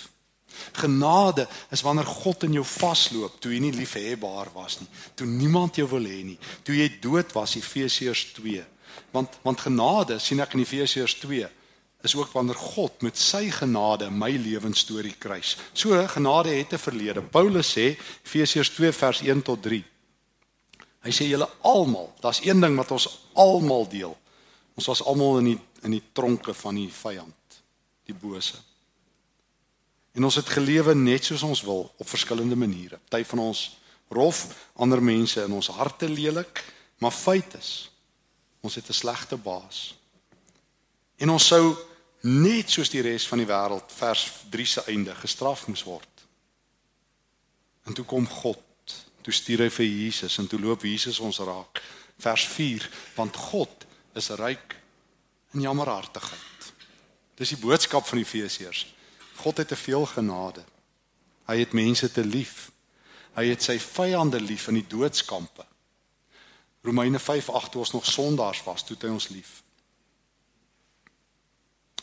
Genade 0.78 1.48
is 1.74 1.82
wanneer 1.84 2.08
God 2.08 2.46
in 2.48 2.56
jou 2.56 2.64
vasloop 2.64 3.42
toe 3.44 3.52
jy 3.52 3.60
nie 3.64 3.74
liefhebbaar 3.76 4.54
was 4.56 4.78
nie, 4.80 4.88
toe 5.20 5.28
niemand 5.28 5.76
jou 5.76 5.88
wil 5.92 6.06
hê 6.08 6.22
nie, 6.24 6.38
toe 6.64 6.78
jy 6.78 6.88
dood 7.04 7.34
was, 7.36 7.58
Efesiërs 7.60 8.30
2. 8.38 8.64
Want 9.12 9.36
want 9.44 9.66
genade 9.66 10.20
sien 10.24 10.40
ek 10.40 10.56
in 10.56 10.64
Efesiërs 10.64 11.18
2 11.26 11.50
is 12.06 12.16
ook 12.16 12.32
wanneer 12.32 12.56
God 12.56 13.02
met 13.02 13.18
sy 13.18 13.50
genade 13.50 14.10
my 14.12 14.32
lewensstorie 14.32 15.16
kruis. 15.18 15.56
So 15.74 16.08
genade 16.08 16.50
het 16.50 16.74
'n 16.74 16.78
verlede. 16.78 17.22
Paulus 17.22 17.78
sê 17.78 17.98
Efesiërs 18.24 18.70
2 18.70 18.92
vers 18.92 19.22
1 19.22 19.42
tot 19.42 19.62
3. 19.62 19.84
Hy 21.02 21.12
sê 21.12 21.28
julle 21.30 21.50
almal, 21.62 22.14
daar's 22.20 22.42
een 22.46 22.60
ding 22.60 22.76
wat 22.76 22.92
ons 22.92 23.20
almal 23.34 23.88
deel. 23.88 24.18
Ons 24.76 24.86
was 24.86 25.04
almal 25.04 25.38
in 25.38 25.46
die 25.46 25.60
in 25.86 25.92
die 25.92 26.04
tronke 26.12 26.54
van 26.54 26.76
die 26.76 26.90
vyand, 26.90 27.62
die 28.10 28.16
bose. 28.16 28.58
En 30.18 30.24
ons 30.24 30.36
het 30.36 30.50
gelewe 30.50 30.96
net 30.96 31.28
soos 31.28 31.44
ons 31.44 31.62
wil 31.62 31.94
op 31.98 32.10
verskillende 32.10 32.56
maniere. 32.56 33.00
Party 33.10 33.26
van 33.30 33.40
ons 33.40 33.78
rof, 34.10 34.48
ander 34.74 35.02
mense 35.04 35.44
in 35.44 35.52
ons 35.52 35.68
harte 35.68 36.10
lelik, 36.10 36.64
maar 36.98 37.12
feit 37.12 37.54
is 37.54 37.92
ons 38.66 38.76
het 38.76 38.90
'n 38.90 38.94
slegte 38.94 39.38
baas. 39.38 39.96
En 41.18 41.30
ons 41.30 41.48
sou 41.48 41.76
net 42.26 42.72
soos 42.74 42.90
die 42.90 43.04
res 43.06 43.28
van 43.30 43.42
die 43.42 43.50
wêreld 43.50 43.92
vers 43.94 44.26
3 44.50 44.66
se 44.66 44.84
einde 44.90 45.14
gestraf 45.20 45.68
moes 45.70 45.84
word. 45.86 46.24
En 47.86 47.94
toe 47.94 48.06
kom 48.06 48.26
God, 48.26 48.96
toe 49.22 49.34
stuur 49.34 49.66
hy 49.66 49.70
vir 49.70 49.86
Jesus 49.86 50.40
en 50.42 50.50
toe 50.50 50.60
loop 50.60 50.88
Jesus 50.88 51.20
ons 51.22 51.40
raak. 51.46 51.82
Vers 52.22 52.46
4, 52.50 52.88
want 53.18 53.38
God 53.52 53.86
is 54.18 54.32
ryk 54.40 54.74
in 55.54 55.66
jammerhartigheid. 55.68 56.72
Dis 57.38 57.52
die 57.54 57.62
boodskap 57.62 58.08
van 58.08 58.22
Efesiërs. 58.24 58.86
God 59.36 59.60
het 59.62 59.68
te 59.68 59.78
veel 59.78 60.06
genade. 60.10 60.64
Hy 61.46 61.60
het 61.60 61.76
mense 61.78 62.10
te 62.12 62.24
lief. 62.26 62.72
Hy 63.36 63.50
het 63.52 63.62
sy 63.62 63.76
vyande 63.82 64.40
lief 64.42 64.70
in 64.72 64.80
die 64.80 64.88
doodskampe. 64.90 65.66
Romeine 66.86 67.20
5:8 67.20 67.70
toe 67.72 67.84
ons 67.84 67.92
nog 67.92 68.06
sondaars 68.06 68.64
was, 68.64 68.86
toe 68.86 68.98
hy 69.02 69.12
ons 69.12 69.30
lief. 69.30 69.65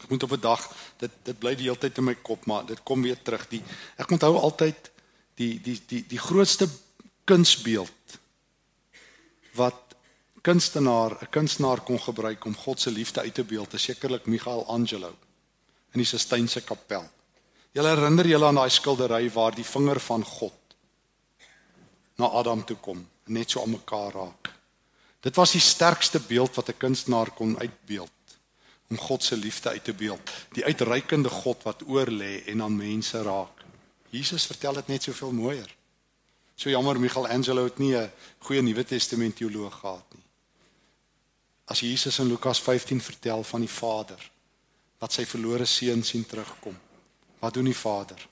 Ek 0.03 0.11
moet 0.11 0.23
op 0.23 0.33
'n 0.33 0.41
dag 0.41 0.63
dit 0.99 1.11
dit 1.23 1.39
bly 1.39 1.55
die 1.55 1.69
hele 1.69 1.79
tyd 1.79 1.99
in 1.99 2.05
my 2.05 2.15
kop, 2.15 2.47
maar 2.47 2.67
dit 2.67 2.83
kom 2.83 3.03
weer 3.03 3.23
terug. 3.23 3.49
Die 3.49 3.63
ek 3.97 4.11
onthou 4.11 4.37
altyd 4.39 4.91
die 5.35 5.61
die 5.61 5.81
die 5.87 6.05
die 6.07 6.19
grootste 6.19 6.69
kunsbeeld 7.25 8.19
wat 9.55 9.95
kunstenaar 10.43 11.19
'n 11.23 11.31
kunstenaar 11.31 11.81
kon 11.81 12.01
gebruik 12.01 12.45
om 12.45 12.57
God 12.57 12.81
se 12.81 12.91
liefde 12.91 13.21
uit 13.21 13.35
te 13.35 13.45
beeld, 13.45 13.75
is 13.75 13.83
sekerlik 13.83 14.27
Michelangelo 14.27 15.15
in 15.93 16.01
die 16.01 16.05
Sistynse 16.05 16.61
kapel. 16.61 17.05
Jy 17.73 17.83
herinner 17.83 18.27
julle 18.27 18.47
aan 18.47 18.55
daai 18.55 18.71
skildery 18.71 19.31
waar 19.33 19.55
die 19.55 19.65
vinger 19.65 20.01
van 20.01 20.25
God 20.25 20.53
na 22.17 22.27
Adam 22.27 22.65
toe 22.65 22.77
kom, 22.77 23.09
net 23.25 23.51
so 23.51 23.63
aan 23.63 23.71
mekaar 23.71 24.13
raak. 24.13 24.51
Dit 25.21 25.37
was 25.37 25.53
die 25.53 25.61
sterkste 25.61 26.21
beeld 26.21 26.55
wat 26.55 26.69
'n 26.69 26.79
kunstenaar 26.79 27.31
kon 27.31 27.59
uitbeeld 27.59 28.11
om 28.93 28.99
God 29.01 29.25
se 29.25 29.37
liefde 29.37 29.73
uit 29.73 29.85
te 29.85 29.95
beeld, 29.97 30.31
die 30.53 30.65
uitreikende 30.65 31.31
God 31.33 31.63
wat 31.65 31.87
oor 31.89 32.11
lê 32.13 32.43
en 32.53 32.63
aan 32.63 32.77
mense 32.77 33.23
raak. 33.25 33.63
Jesus 34.13 34.45
vertel 34.47 34.77
dit 34.83 34.91
net 34.93 35.09
soveel 35.09 35.33
mooier. 35.33 35.71
So 36.55 36.71
jammer 36.71 37.01
Michelangelo 37.01 37.65
het 37.65 37.79
nie 37.79 37.97
'n 37.97 38.13
goeie 38.39 38.63
Nuwe 38.63 38.85
Testament 38.85 39.37
teoloog 39.37 39.81
gehad 39.81 40.05
nie. 40.15 40.23
As 41.65 41.81
Jesus 41.81 42.19
in 42.19 42.29
Lukas 42.29 42.61
15 42.61 43.01
vertel 43.01 43.43
van 43.43 43.61
die 43.61 43.71
Vader 43.71 44.31
wat 44.99 45.13
sy 45.13 45.25
verlore 45.27 45.65
seun 45.65 46.03
sien 46.03 46.27
terugkom. 46.27 46.77
Wat 47.39 47.55
doen 47.55 47.65
die 47.65 47.77
Vader? 47.77 48.29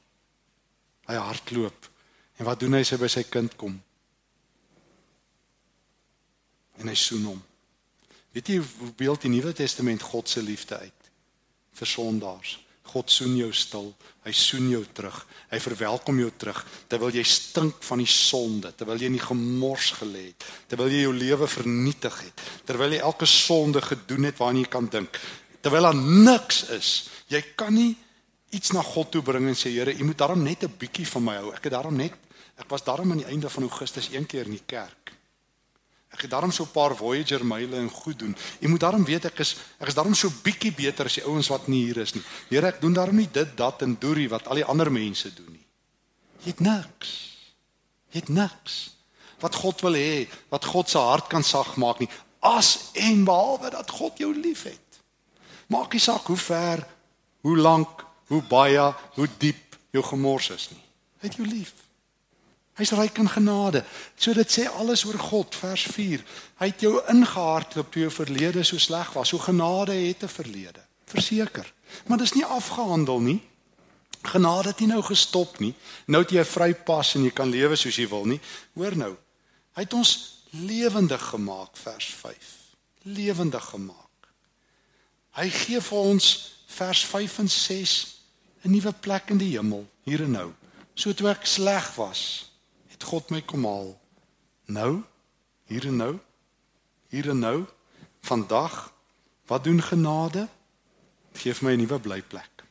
Hy 1.07 1.15
hardloop. 1.15 1.91
En 2.37 2.45
wat 2.45 2.61
doen 2.61 2.73
hy 2.73 2.81
as 2.81 2.91
hy 2.91 2.97
by 2.97 3.09
sy 3.09 3.23
kind 3.23 3.57
kom? 3.57 3.83
En 6.79 6.89
hy 6.89 6.95
soen 6.95 7.25
hom. 7.25 7.43
Weet 8.33 8.49
jy 8.49 8.59
hoe 8.63 8.93
beeld 8.97 9.25
die 9.27 9.33
Nuwe 9.33 9.53
Testament 9.53 10.03
God 10.07 10.29
se 10.29 10.43
liefde 10.43 10.79
uit 10.79 11.09
vir 11.81 11.89
sondaars? 11.89 12.59
God 12.91 13.11
soen 13.11 13.37
jou 13.39 13.51
stil. 13.55 13.93
Hy 14.27 14.33
soen 14.35 14.67
jou 14.73 14.83
terug. 14.95 15.17
Hy 15.51 15.59
verwelkom 15.63 16.19
jou 16.23 16.31
terug 16.39 16.61
terwyl 16.91 17.15
jy 17.15 17.25
stink 17.27 17.83
van 17.87 18.03
die 18.03 18.11
sonde, 18.11 18.73
terwyl 18.75 18.99
jy 18.99 19.11
in 19.11 19.19
die 19.19 19.23
gemors 19.23 19.93
gelê 20.01 20.31
het, 20.31 20.47
terwyl 20.71 20.91
jy 20.91 21.05
jou 21.05 21.15
lewe 21.15 21.49
vernietig 21.51 22.17
het, 22.25 22.45
terwyl 22.67 22.95
jy 22.95 23.03
elke 23.07 23.29
sonde 23.31 23.83
gedoen 23.85 24.27
het 24.27 24.41
waarna 24.43 24.65
jy 24.65 24.71
kan 24.73 24.89
dink, 24.91 25.21
terwyl 25.63 25.87
daar 25.91 26.01
niks 26.01 26.65
is. 26.75 26.91
Jy 27.31 27.43
kan 27.59 27.75
nie 27.75 27.93
iets 28.57 28.75
na 28.75 28.83
God 28.83 29.13
toe 29.15 29.23
bring 29.23 29.47
en 29.47 29.59
sê 29.59 29.71
Here, 29.71 29.95
U 29.95 30.07
moet 30.09 30.19
daarom 30.19 30.43
net 30.43 30.65
'n 30.65 30.75
bietjie 30.79 31.07
van 31.07 31.25
my 31.25 31.37
hou. 31.37 31.55
Ek 31.55 31.65
het 31.65 31.73
daarom 31.73 31.97
net 31.97 32.15
ek 32.61 32.69
was 32.69 32.85
daarom 32.85 33.11
aan 33.11 33.23
die 33.23 33.31
einde 33.33 33.49
van 33.49 33.63
Augustus 33.63 34.11
een 34.13 34.27
keer 34.27 34.45
in 34.45 34.59
die 34.59 34.67
kerk. 34.67 35.00
Ek 36.21 36.27
het 36.29 36.35
daarom 36.37 36.53
so 36.53 36.65
'n 36.65 36.77
paar 36.77 36.95
Voyager 36.97 37.47
myle 37.47 37.77
en 37.77 37.89
goed 37.89 38.19
doen. 38.19 38.37
Jy 38.61 38.69
moet 38.69 38.81
daarom 38.81 39.05
weet 39.05 39.25
ek 39.25 39.39
is 39.39 39.57
ek 39.81 39.89
is 39.89 39.95
daarom 39.95 40.15
so 40.15 40.29
bietjie 40.43 40.73
beter 40.73 41.07
as 41.07 41.15
die 41.15 41.25
ouens 41.25 41.49
wat 41.49 41.67
nie 41.67 41.85
hier 41.85 41.97
is 41.97 42.13
nie. 42.13 42.23
Here, 42.51 42.67
ek 42.67 42.81
doen 42.81 42.93
daarom 42.93 43.17
nie 43.17 43.29
dit 43.33 43.57
dat 43.57 43.83
en 43.83 43.97
doerie 43.99 44.29
wat 44.29 44.47
al 44.47 44.55
die 44.55 44.65
ander 44.65 44.93
mense 44.93 45.35
doen 45.35 45.49
nie. 45.51 45.67
Jy 46.45 46.51
het 46.51 46.61
niks. 46.61 47.09
Jy 48.11 48.21
het 48.21 48.29
niks. 48.29 48.91
Wat 49.41 49.55
God 49.55 49.81
wil 49.81 49.95
hê, 49.95 50.29
wat 50.51 50.65
God 50.65 50.89
se 50.91 50.99
hart 50.99 51.27
kan 51.29 51.43
sag 51.43 51.77
maak 51.77 51.99
nie, 52.01 52.09
as 52.41 52.91
en 52.93 53.25
behalwe 53.25 53.71
dat 53.71 53.91
God 53.91 54.19
jou 54.19 54.35
liefhet. 54.35 55.01
Maak 55.67 55.93
nie 55.93 56.01
saak 56.01 56.27
hoe 56.27 56.37
ver, 56.37 56.87
hoe 57.41 57.57
lank, 57.57 58.05
hoe 58.27 58.43
baie, 58.43 58.95
hoe 59.15 59.29
diep 59.39 59.77
jou 59.91 60.05
gemors 60.05 60.51
is 60.51 60.69
nie. 60.71 60.83
Hy 61.21 61.29
het 61.29 61.37
jou 61.37 61.47
lief. 61.47 61.73
Hy's 62.79 62.93
ryk 62.97 63.19
in 63.19 63.29
genade. 63.29 63.85
So 64.17 64.33
dit 64.33 64.51
sê 64.51 64.67
alles 64.69 65.05
oor 65.05 65.19
God 65.19 65.55
vers 65.55 65.83
4. 65.93 66.23
Hy 66.61 66.67
het 66.71 66.81
jou 66.81 67.01
ingehardloop 67.13 67.91
toe 67.93 68.03
jou 68.03 68.13
verlede 68.15 68.65
so 68.65 68.79
sleg 68.79 69.13
was. 69.13 69.29
So 69.29 69.39
genade 69.39 69.93
het 69.93 70.23
'n 70.23 70.29
verlede. 70.29 70.81
Verseker. 71.07 71.73
Maar 72.07 72.19
dis 72.19 72.33
nie 72.33 72.45
afgehandel 72.45 73.21
nie. 73.21 73.41
Genade 74.23 74.69
het 74.69 74.81
nie 74.81 74.89
nou 74.89 75.03
gestop 75.03 75.59
nie. 75.59 75.75
Nou 76.07 76.23
het 76.23 76.31
jy 76.31 76.41
'n 76.41 76.45
vrypas 76.45 77.15
en 77.15 77.25
jy 77.25 77.31
kan 77.31 77.49
lewe 77.49 77.77
soos 77.77 77.97
jy 77.97 78.09
wil 78.09 78.25
nie. 78.25 78.41
Hoor 78.75 78.97
nou. 78.97 79.17
Hy 79.75 79.83
het 79.83 79.93
ons 79.93 80.45
lewendig 80.51 81.23
gemaak 81.23 81.77
vers 81.77 82.07
5. 82.07 82.37
Lewendig 83.03 83.65
gemaak. 83.65 84.11
Hy 85.31 85.49
gee 85.51 85.81
vir 85.81 85.99
ons 85.99 86.53
vers 86.67 87.05
5 87.05 87.39
en 87.39 87.49
6 87.49 88.17
'n 88.63 88.71
nuwe 88.71 88.93
plek 88.93 89.31
in 89.31 89.39
die 89.39 89.57
hemel 89.57 89.87
hier 90.05 90.23
en 90.23 90.31
nou. 90.31 90.53
So 90.95 91.13
toe 91.13 91.29
ek 91.29 91.47
sleg 91.47 91.95
was, 91.95 92.50
het 93.01 93.09
God 93.09 93.31
my 93.33 93.41
kom 93.41 93.65
haal. 93.65 93.95
Nou, 94.69 95.01
hier 95.73 95.87
en 95.89 95.97
nou, 95.97 96.15
hier 97.09 97.31
en 97.33 97.39
nou, 97.39 97.65
vandag, 98.29 98.93
wat 99.49 99.65
doen 99.65 99.81
genade? 99.83 100.49
Geef 101.33 101.63
my 101.63 101.73
'n 101.73 101.81
nuwe 101.81 101.99
blyplek 101.99 102.65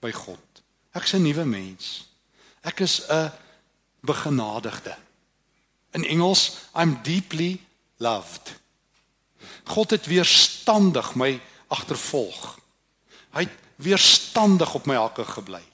by 0.00 0.12
God. 0.12 0.62
Ek's 0.92 1.14
'n 1.14 1.22
nuwe 1.22 1.44
mens. 1.44 2.08
Ek 2.60 2.80
is 2.80 3.06
'n 3.08 3.32
begenadigde. 4.00 4.96
In 5.90 6.04
Engels, 6.04 6.68
I'm 6.74 6.98
deeply 7.02 7.60
loved. 7.96 8.60
God 9.64 9.90
het 9.90 10.06
weerstandig 10.06 11.14
my 11.14 11.40
agtervolg. 11.66 12.58
Hy 13.30 13.40
het 13.40 13.58
weerstandig 13.76 14.74
op 14.74 14.86
my 14.86 14.94
hakke 14.94 15.24
gebly 15.24 15.64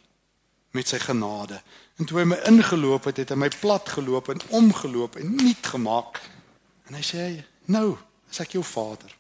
met 0.71 0.89
sy 0.89 0.99
genade. 0.99 1.63
En 1.97 2.05
toe 2.05 2.19
hy 2.19 2.25
my 2.25 2.39
ingeloop 2.49 3.05
het, 3.05 3.17
het 3.17 3.33
hy 3.35 3.37
my 3.37 3.51
plat 3.61 3.89
geloop 3.89 4.29
en 4.33 4.41
omgeloop 4.49 5.17
en 5.17 5.35
nuut 5.35 5.67
gemaak. 5.75 6.21
En 6.89 6.95
hy 6.95 7.03
sê, 7.03 7.45
"Nou, 7.65 7.97
is 8.31 8.41
ek 8.41 8.53
jou 8.53 8.65
vader." 8.65 9.17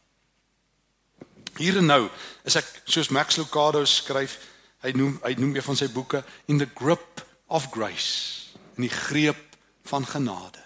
Hier 1.57 1.77
en 1.77 1.87
nou 1.87 2.09
is 2.45 2.57
ek 2.57 2.83
soos 2.85 3.09
Max 3.09 3.37
Lucado 3.37 3.85
skryf, 3.85 4.39
hy 4.81 4.93
noem 4.97 5.19
hy 5.23 5.35
noem 5.39 5.55
een 5.57 5.63
van 5.63 5.77
sy 5.77 5.89
boeke 5.89 6.25
in 6.47 6.59
the 6.59 6.69
grip 6.75 7.27
of 7.47 7.69
grace, 7.71 8.53
in 8.77 8.87
die 8.87 8.97
greep 8.97 9.57
van 9.83 10.07
genade. 10.07 10.63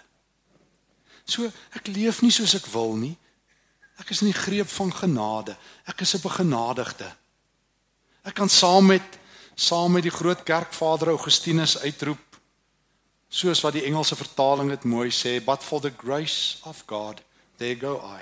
So 1.25 1.51
ek 1.75 1.87
leef 1.91 2.21
nie 2.23 2.31
soos 2.31 2.55
ek 2.55 2.69
wil 2.71 2.95
nie. 2.95 3.17
Ek 3.99 4.13
is 4.13 4.21
in 4.21 4.31
die 4.31 4.37
greep 4.37 4.69
van 4.69 4.93
genade. 4.93 5.57
Ek 5.85 6.01
is 6.01 6.15
'n 6.15 6.21
begenadigde. 6.21 7.15
Ek 8.23 8.33
kan 8.33 8.49
saam 8.49 8.85
met 8.85 9.03
saam 9.57 9.97
met 9.97 10.05
die 10.05 10.13
groot 10.13 10.43
kerkvader 10.45 11.09
Augustinus 11.15 11.79
uitroep 11.81 12.21
soos 13.27 13.63
wat 13.65 13.73
die 13.75 13.83
Engelse 13.89 14.15
vertaling 14.15 14.69
dit 14.69 14.85
mooi 14.85 15.09
sê 15.11 15.39
but 15.43 15.65
for 15.65 15.81
the 15.81 15.91
grace 15.97 16.61
of 16.69 16.83
God 16.87 17.21
there 17.57 17.75
go 17.75 17.97
I. 18.05 18.21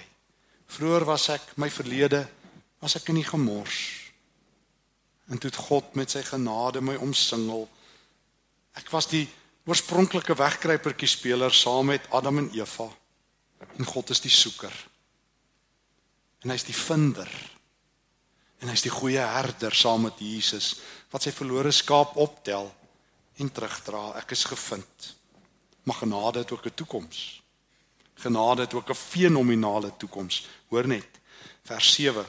Vroeër 0.71 1.05
was 1.05 1.27
ek 1.35 1.53
my 1.61 1.69
verlede 1.69 2.23
was 2.81 2.95
ek 2.95 3.11
in 3.11 3.19
die 3.19 3.27
gemors. 3.27 3.77
En 5.27 5.41
toe 5.41 5.49
het 5.49 5.63
God 5.67 5.95
met 5.99 6.13
sy 6.13 6.21
genade 6.23 6.81
my 6.81 6.95
omsingel. 7.01 7.65
Ek 8.77 8.89
was 8.93 9.09
die 9.11 9.25
oorspronklike 9.65 10.37
wegkruipertjie 10.37 11.09
speler 11.09 11.53
saam 11.53 11.89
met 11.91 12.07
Adam 12.13 12.43
en 12.43 12.51
Eva. 12.55 12.87
En 13.75 13.89
God 13.89 14.13
is 14.13 14.21
die 14.23 14.31
soeker. 14.31 14.73
En 16.45 16.53
hy's 16.53 16.67
die 16.67 16.77
vinder. 16.77 17.29
En 18.61 18.69
hy's 18.71 18.85
die 18.85 18.93
goeie 18.93 19.21
herder 19.21 19.75
saam 19.75 20.05
met 20.07 20.21
Jesus 20.21 20.75
wat 21.15 21.23
sy 21.23 21.31
verlore 21.31 21.71
skaap 21.71 22.17
optel 22.19 22.67
en 23.39 23.51
terugdra. 23.51 24.09
Ek 24.19 24.33
is 24.35 24.43
gevind. 24.51 25.11
Maar 25.87 26.01
genade 26.03 26.43
het 26.43 26.51
ook 26.51 26.65
'n 26.65 26.75
toekoms. 26.75 27.41
Genade 28.15 28.61
het 28.61 28.73
ook 28.73 28.89
'n 28.89 28.93
fenominale 28.93 29.91
toekoms. 29.97 30.47
Hoor 30.67 30.87
net 30.87 31.07
vers 31.63 31.93
7 31.93 32.25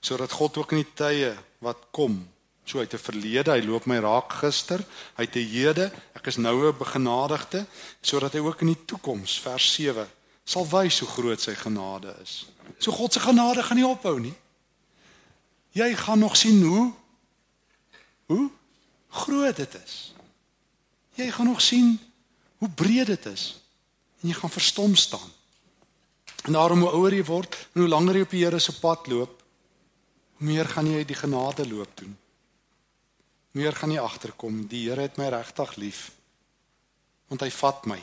sodat 0.00 0.32
God 0.32 0.56
ook 0.56 0.72
in 0.72 0.82
die 0.82 0.94
tye 0.94 1.36
wat 1.58 1.76
kom 1.90 2.28
so 2.64 2.78
uit 2.78 2.94
'n 2.94 2.98
verlede 2.98 3.50
hy 3.50 3.62
loop 3.66 3.86
my 3.86 3.98
raak 3.98 4.32
gister 4.32 4.80
uit 5.14 5.36
'n 5.36 5.50
hede 5.54 5.92
ek 6.14 6.26
is 6.26 6.36
nou 6.36 6.66
'n 6.66 6.78
begenadigde 6.78 7.66
sodat 8.00 8.32
hy 8.32 8.38
ook 8.38 8.60
in 8.60 8.72
die 8.72 8.84
toekoms 8.84 9.40
vers 9.40 9.74
7 9.74 10.08
sal 10.44 10.66
wys 10.68 10.98
hoe 11.00 11.08
groot 11.08 11.40
sy 11.40 11.54
genade 11.54 12.16
is 12.22 12.46
so 12.78 12.92
God 12.92 13.12
se 13.12 13.20
genade 13.20 13.62
gaan 13.62 13.76
nie 13.76 13.86
ophou 13.86 14.18
nie 14.20 14.34
jy 15.72 15.94
gaan 15.94 16.18
nog 16.18 16.36
sien 16.36 16.62
hoe 16.62 16.92
hoe 18.30 18.50
groot 19.08 19.56
dit 19.56 19.74
is. 19.84 20.14
Jy 21.18 21.30
gaan 21.34 21.50
nog 21.50 21.60
sien 21.60 21.98
hoe 22.62 22.70
breed 22.70 23.10
dit 23.10 23.26
is 23.26 23.58
en 24.20 24.30
jy 24.30 24.36
gaan 24.38 24.52
verstom 24.52 24.94
staan. 24.94 25.30
En 26.46 26.54
daarom 26.54 26.84
hoe 26.84 26.92
ouer 26.94 27.16
jy 27.18 27.24
word 27.26 27.56
en 27.72 27.82
hoe 27.82 27.90
langer 27.90 28.20
jy 28.20 28.26
op 28.26 28.34
die 28.36 28.44
Here 28.44 28.60
se 28.62 28.76
pad 28.78 29.08
loop, 29.10 29.42
hoe 30.38 30.46
meer 30.46 30.68
gaan 30.68 30.88
jy 30.88 31.02
die 31.04 31.18
genade 31.18 31.66
loop 31.68 31.90
doen. 31.98 32.14
Meer 33.58 33.74
gaan 33.74 33.90
jy 33.90 34.00
agterkom, 34.00 34.62
die 34.70 34.86
Here 34.88 35.08
het 35.08 35.18
my 35.18 35.28
regtig 35.32 35.74
lief. 35.80 36.00
Want 37.32 37.42
hy 37.42 37.50
vat 37.50 37.86
my. 37.90 37.98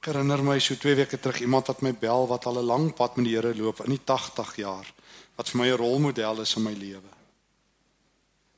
Ek 0.00 0.10
herinner 0.10 0.42
my 0.42 0.58
so 0.62 0.74
2 0.74 0.98
weke 0.98 1.20
terug 1.20 1.44
iemand 1.44 1.70
wat 1.70 1.84
my 1.84 1.94
bel 1.94 2.26
wat 2.26 2.46
al 2.46 2.58
'n 2.58 2.66
lang 2.66 2.94
pad 2.94 3.16
met 3.16 3.30
die 3.30 3.36
Here 3.36 3.54
loop 3.54 3.84
in 3.84 3.94
die 3.94 4.04
80 4.04 4.56
jaar 4.56 4.86
wat 5.36 5.48
vir 5.48 5.60
my 5.60 5.68
'n 5.70 5.78
rolmodel 5.78 6.40
is 6.40 6.56
in 6.56 6.62
my 6.62 6.72
lewe. 6.72 7.15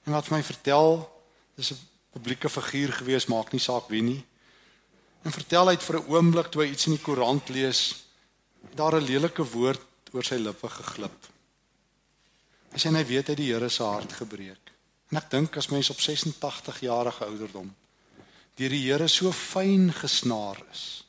En 0.09 0.15
wat 0.17 0.31
my 0.33 0.41
vertel, 0.43 1.03
dis 1.55 1.71
'n 1.71 1.81
publieke 2.17 2.49
figuur 2.49 2.93
gewees, 2.93 3.27
maak 3.27 3.53
nie 3.53 3.61
saak 3.61 3.89
wie 3.89 4.03
nie. 4.03 4.25
En 5.23 5.33
vertel 5.33 5.69
hy 5.69 5.77
vir 5.77 5.97
'n 5.99 6.09
oomblik 6.09 6.49
toe 6.49 6.63
hy 6.63 6.71
iets 6.71 6.87
in 6.87 6.97
die 6.97 7.05
koerant 7.05 7.49
lees, 7.49 8.05
daar 8.75 8.97
'n 8.97 9.05
lelike 9.05 9.45
woord 9.45 9.85
oor 10.13 10.25
sy 10.25 10.35
lippe 10.35 10.69
geglip. 10.69 11.29
Sê 12.73 12.89
hy 12.89 13.05
weet 13.05 13.29
hy 13.29 13.35
die 13.35 13.53
Here 13.53 13.69
se 13.69 13.83
hart 13.83 14.13
gebreek. 14.13 14.73
En 15.11 15.19
ek 15.19 15.31
dink 15.31 15.57
as 15.57 15.69
mens 15.69 15.91
op 15.91 16.01
86 16.01 16.81
jarige 16.81 17.25
ouderdom 17.25 17.75
deur 18.55 18.71
die 18.71 18.91
Here 18.91 19.09
so 19.09 19.33
fyn 19.33 19.93
gesnaar 19.93 20.57
is, 20.73 21.05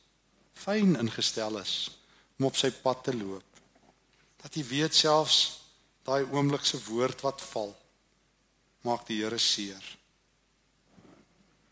fyn 0.54 0.96
ingestel 0.96 1.58
is 1.58 1.90
om 2.38 2.44
op 2.44 2.56
sy 2.56 2.70
pad 2.70 3.04
te 3.04 3.16
loop, 3.16 3.44
dat 4.42 4.54
hy 4.54 4.62
weet 4.64 4.94
selfs 4.94 5.60
daai 6.04 6.24
oomblik 6.30 6.64
se 6.64 6.78
woord 6.84 7.20
wat 7.20 7.40
val 7.40 7.79
maak 8.86 9.06
die 9.08 9.20
Here 9.22 9.38
seer. 9.38 9.82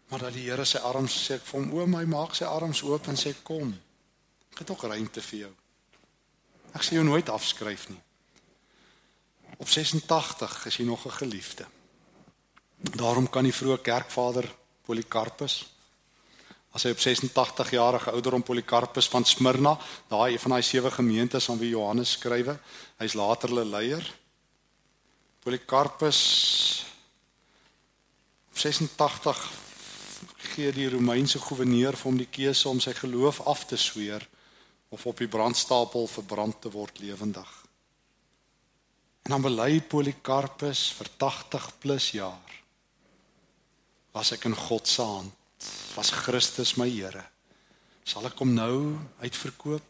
Maar 0.09 0.29
dat 0.29 0.37
die 0.37 0.49
Here 0.49 0.64
sy 0.64 0.79
arms 0.79 1.16
sê 1.27 1.38
ek 1.38 1.47
vir 1.47 1.61
hom 1.61 1.73
o 1.75 1.87
my 1.87 2.05
maak 2.09 2.37
sy 2.37 2.44
arms 2.49 2.83
oop 2.83 3.09
en 3.09 3.16
sê 3.16 3.35
kom. 3.42 3.73
Ek 4.53 4.62
het 4.64 4.71
ook 4.71 4.85
ruimte 4.88 5.25
vir 5.31 5.40
jou. 5.47 5.55
Ek 6.75 6.85
sê 6.85 6.99
jou 6.99 7.05
nooit 7.05 7.29
afskryf 7.29 7.88
nie. 7.92 8.03
Op 9.59 9.68
86 9.68 10.66
is 10.66 10.77
jy 10.77 10.85
nog 10.85 11.07
'n 11.07 11.18
geliefde. 11.23 11.66
Daarom 12.79 13.29
kan 13.31 13.44
die 13.44 13.53
vroeë 13.53 13.83
kerkvader 13.83 14.47
Polycarpus 14.87 15.64
as 16.79 16.85
hy 16.85 16.92
op 16.92 17.01
86 17.01 17.71
jarige 17.75 18.12
ouderdom 18.12 18.42
Polycarpus 18.42 19.09
van 19.09 19.25
Smyrna, 19.25 19.75
daai 20.09 20.33
een 20.33 20.42
van 20.42 20.57
daai 20.57 20.62
sewe 20.62 20.90
gemeentes 20.90 21.49
aan 21.51 21.59
wie 21.59 21.73
Johannes 21.73 22.12
skrywe, 22.18 22.59
hy's 23.01 23.16
later 23.18 23.51
hulle 23.51 23.64
leier. 23.64 24.05
Polycarpus 25.42 26.21
86 28.59 29.51
gee 30.53 30.73
die 30.75 30.88
Romeinse 30.90 31.38
goewerneur 31.38 31.94
vir 31.94 32.09
hom 32.11 32.18
die 32.18 32.27
keuse 32.27 32.66
om 32.68 32.81
sy 32.83 32.90
geloof 32.99 33.38
af 33.47 33.64
te 33.71 33.79
sweer 33.79 34.25
of 34.90 35.07
op 35.07 35.21
die 35.23 35.31
brandstapel 35.31 36.09
verbrand 36.11 36.59
te 36.64 36.73
word 36.75 36.99
lewendig. 36.99 37.49
En 39.29 39.37
dan 39.37 39.44
bely 39.44 39.81
Polycarpus 39.81 40.88
vir 40.99 41.11
80 41.23 41.71
plus 41.79 42.11
jaar 42.16 42.55
was 44.16 44.33
ek 44.35 44.49
in 44.49 44.57
God 44.57 44.88
se 44.88 45.05
hand. 45.05 45.35
Was 45.94 46.11
Christus 46.11 46.75
my 46.79 46.88
Here? 46.90 47.23
Sal 48.03 48.27
ek 48.27 48.40
hom 48.42 48.55
nou 48.57 48.97
uitverkoop? 49.23 49.85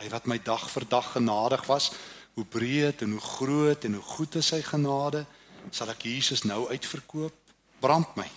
Hy 0.00 0.08
wat 0.12 0.26
my 0.28 0.36
dag 0.44 0.64
vir 0.72 0.84
dag 0.90 1.12
genadig 1.14 1.64
was, 1.70 1.92
hoe 2.34 2.44
breed 2.44 3.04
en 3.06 3.14
hoe 3.16 3.24
groot 3.24 3.84
en 3.86 3.96
hoe 3.96 4.08
goed 4.16 4.36
is 4.40 4.50
sy 4.52 4.60
genade, 4.66 5.24
sal 5.70 5.92
ek 5.92 6.04
Jesus 6.08 6.44
nou 6.48 6.66
uitverkoop? 6.68 7.41
Brand 7.82 8.14
my. 8.16 8.28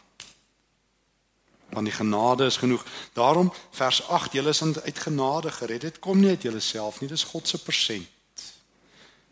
Want 1.76 1.86
die 1.90 1.96
genade 1.96 2.46
is 2.50 2.58
genoeg. 2.58 2.86
Daarom 3.14 3.54
vers 3.76 4.02
8, 4.08 4.34
julle 4.34 4.54
is 4.54 4.62
uit 4.64 5.00
genade 5.00 5.52
gered. 5.52 5.82
Dit 5.82 6.00
kom 6.00 6.20
nie 6.20 6.34
uit 6.34 6.48
julleself 6.48 7.02
nie, 7.02 7.10
dis 7.10 7.28
God 7.30 7.48
se 7.48 7.62
persent. 7.62 8.10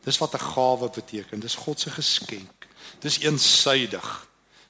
Dis 0.03 0.19
wat 0.19 0.33
'n 0.35 0.45
gawe 0.53 0.89
beteken. 0.89 1.39
Dis 1.39 1.55
God 1.55 1.79
se 1.79 1.89
geskenk. 1.89 2.67
Dis 2.99 3.19
eensydig. 3.19 4.27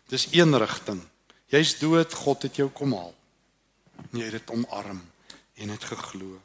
Dis 0.08 0.27
een 0.32 0.58
rigting. 0.58 1.01
Jy's 1.45 1.79
dood, 1.79 2.13
God 2.13 2.41
het 2.41 2.56
jou 2.56 2.69
kom 2.69 2.93
haal. 2.93 3.13
Jy 4.12 4.23
het 4.23 4.32
dit 4.32 4.49
omarm 4.49 5.01
en 5.53 5.69
het 5.69 5.84
geglo. 5.84 6.41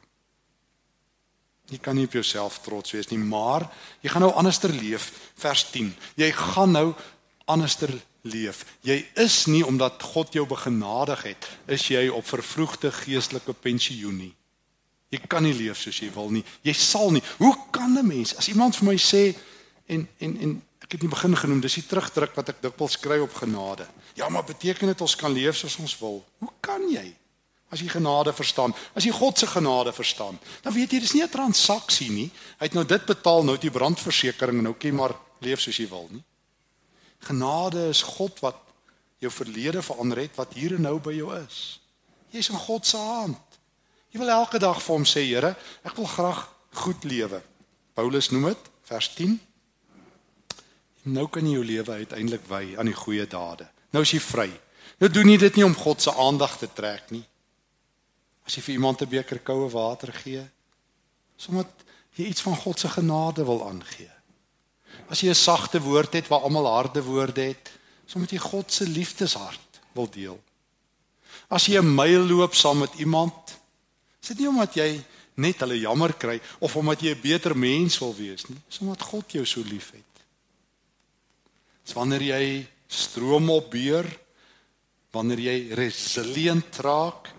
Jy 1.69 1.77
kan 1.77 1.95
nie 1.95 2.05
op 2.05 2.13
jouself 2.17 2.59
trots 2.65 2.91
wees 2.91 3.09
nie, 3.11 3.19
maar 3.21 3.67
jy 4.01 4.09
gaan 4.09 4.21
nou 4.25 4.33
anderster 4.33 4.69
leef, 4.73 5.11
vers 5.37 5.69
10. 5.69 5.91
Jy 6.15 6.31
gaan 6.31 6.71
nou 6.71 6.93
anderster 7.45 7.93
leef. 8.21 8.65
Jy 8.81 9.05
is 9.15 9.45
nie 9.45 9.65
omdat 9.65 10.03
God 10.03 10.33
jou 10.33 10.45
begenadig 10.47 11.23
het, 11.23 11.49
is 11.67 11.87
jy 11.87 12.07
op 12.09 12.25
vervroegde 12.27 12.91
geestelike 12.91 13.53
pensioen 13.53 14.17
nie. 14.17 14.33
Jy 15.09 15.19
kan 15.27 15.43
nie 15.43 15.53
leef 15.53 15.79
soos 15.81 15.99
jy 15.99 16.11
wil 16.13 16.29
nie. 16.29 16.43
Jy 16.61 16.73
sal 16.73 17.11
nie. 17.11 17.23
Hoe 17.37 17.55
kan 17.71 17.97
'n 17.97 18.07
mens 18.07 18.35
as 18.37 18.47
iemand 18.47 18.75
vir 18.75 18.85
my 18.85 18.97
sê 18.97 19.35
en 19.87 20.07
en 20.19 20.37
en 20.37 20.61
ek 20.89 20.91
het 20.97 21.01
nie 21.01 21.11
begin 21.11 21.35
genoem, 21.37 21.61
dis 21.61 21.73
die 21.73 21.85
terugdruk 21.85 22.33
wat 22.33 22.49
ek 22.49 22.61
dikwels 22.61 22.97
kry 22.97 23.19
op 23.19 23.33
genade. 23.37 23.85
Ja, 24.17 24.29
maar 24.29 24.43
beteken 24.43 24.87
dit 24.87 25.01
ons 25.01 25.15
kan 25.15 25.31
leef 25.31 25.57
soos 25.57 25.77
ons 25.77 25.93
wil? 25.99 26.23
Hoe 26.39 26.49
kan 26.65 26.81
jy? 26.89 27.13
As 27.69 27.79
jy 27.79 27.87
genade 27.87 28.33
verstaan, 28.33 28.73
as 28.97 29.05
jy 29.05 29.11
God 29.13 29.37
se 29.37 29.45
genade 29.47 29.93
verstaan, 29.93 30.39
dan 30.63 30.73
weet 30.73 30.91
jy 30.91 30.99
dis 30.99 31.13
nie 31.13 31.21
'n 31.21 31.29
transaksie 31.29 32.09
nie. 32.09 32.31
Hy 32.57 32.65
het 32.65 32.73
nou 32.73 32.85
dit 32.85 33.05
betaal, 33.05 33.43
nou 33.43 33.53
het 33.53 33.63
jy 33.63 33.69
brandversekering 33.69 34.57
en 34.57 34.63
nou 34.63 34.73
kan 34.73 34.89
jy 34.89 34.95
maar 34.95 35.15
leef 35.41 35.61
soos 35.61 35.77
jy 35.77 35.87
wil 35.87 36.07
nie. 36.11 36.23
Genade 37.27 37.87
is 37.89 38.01
God 38.01 38.39
wat 38.39 38.57
jou 39.19 39.31
verlede 39.31 39.81
verander 39.81 40.17
het 40.23 40.35
wat 40.39 40.53
hier 40.53 40.75
en 40.75 40.81
nou 40.87 40.99
by 41.03 41.13
jou 41.17 41.33
is. 41.35 41.79
Jy's 42.31 42.49
in 42.49 42.61
God 42.61 42.85
se 42.85 42.97
hand. 42.97 43.59
Jy 44.09 44.21
wil 44.21 44.31
elke 44.33 44.59
dag 44.61 44.79
vir 44.81 44.95
hom 44.95 45.05
sê, 45.05 45.25
Here, 45.27 45.55
ek 45.85 45.97
wil 45.99 46.07
graag 46.09 46.45
goed 46.81 47.03
lewe. 47.03 47.41
Paulus 47.93 48.29
noem 48.31 48.51
dit 48.51 48.69
vers 48.89 49.09
10. 49.17 49.35
En 51.05 51.17
nou 51.17 51.27
kan 51.31 51.45
jy 51.45 51.57
jou 51.57 51.65
lewe 51.65 51.99
uiteindelik 52.03 52.47
wy 52.49 52.63
aan 52.79 52.89
die 52.89 52.97
goeie 52.97 53.27
dade. 53.29 53.67
Nou 53.93 54.03
is 54.05 54.13
jy 54.13 54.21
vry. 54.23 54.49
Nou 54.99 55.09
doen 55.11 55.29
jy 55.31 55.37
dit 55.41 55.59
nie 55.59 55.65
om 55.65 55.77
God 55.77 56.01
se 56.01 56.13
aandag 56.13 56.57
te 56.59 56.69
trek 56.73 57.11
nie. 57.13 57.23
As 58.47 58.57
jy 58.57 58.63
vir 58.65 58.75
iemand 58.75 59.01
'n 59.01 59.09
beker 59.09 59.39
koue 59.39 59.69
water 59.69 60.11
gee, 60.13 60.43
sommer 61.37 61.65
jy 62.15 62.25
iets 62.25 62.41
van 62.41 62.55
God 62.55 62.79
se 62.79 62.89
genade 62.89 63.45
wil 63.45 63.67
aangee. 63.67 64.11
As 65.09 65.21
jy 65.21 65.29
'n 65.29 65.35
sagte 65.35 65.81
woord 65.81 66.13
het 66.13 66.27
waar 66.27 66.41
almal 66.41 66.65
harde 66.65 67.01
woorde 67.03 67.41
het, 67.41 67.71
sommer 68.05 68.29
jy 68.29 68.37
God 68.37 68.71
se 68.71 68.87
liefdeshart 68.87 69.81
wil 69.93 70.09
deel. 70.09 70.39
As 71.49 71.65
jy 71.65 71.77
'n 71.79 71.95
myl 71.95 72.25
loop 72.25 72.53
saam 72.55 72.79
met 72.79 72.93
iemand 72.99 73.59
Is 74.21 74.27
dit 74.33 74.43
nie 74.43 74.49
omdat 74.51 74.75
jy 74.75 74.89
net 75.39 75.61
hulle 75.63 75.79
jammer 75.79 76.13
kry 76.19 76.39
of 76.59 76.75
omdat 76.75 77.01
jy 77.01 77.15
'n 77.15 77.21
beter 77.21 77.55
mens 77.57 77.97
wil 77.99 78.13
wees 78.15 78.45
nie, 78.47 78.59
dis 78.67 78.79
omdat 78.79 79.01
God 79.01 79.31
jou 79.31 79.45
so 79.45 79.61
liefhet. 79.63 80.03
Dis 81.85 81.93
wanneer 81.93 82.21
jy 82.21 82.67
stroom 82.87 83.49
opbeer, 83.49 84.05
wanneer 85.11 85.39
jy 85.39 85.73
resilient 85.73 86.77
raak, 86.77 87.31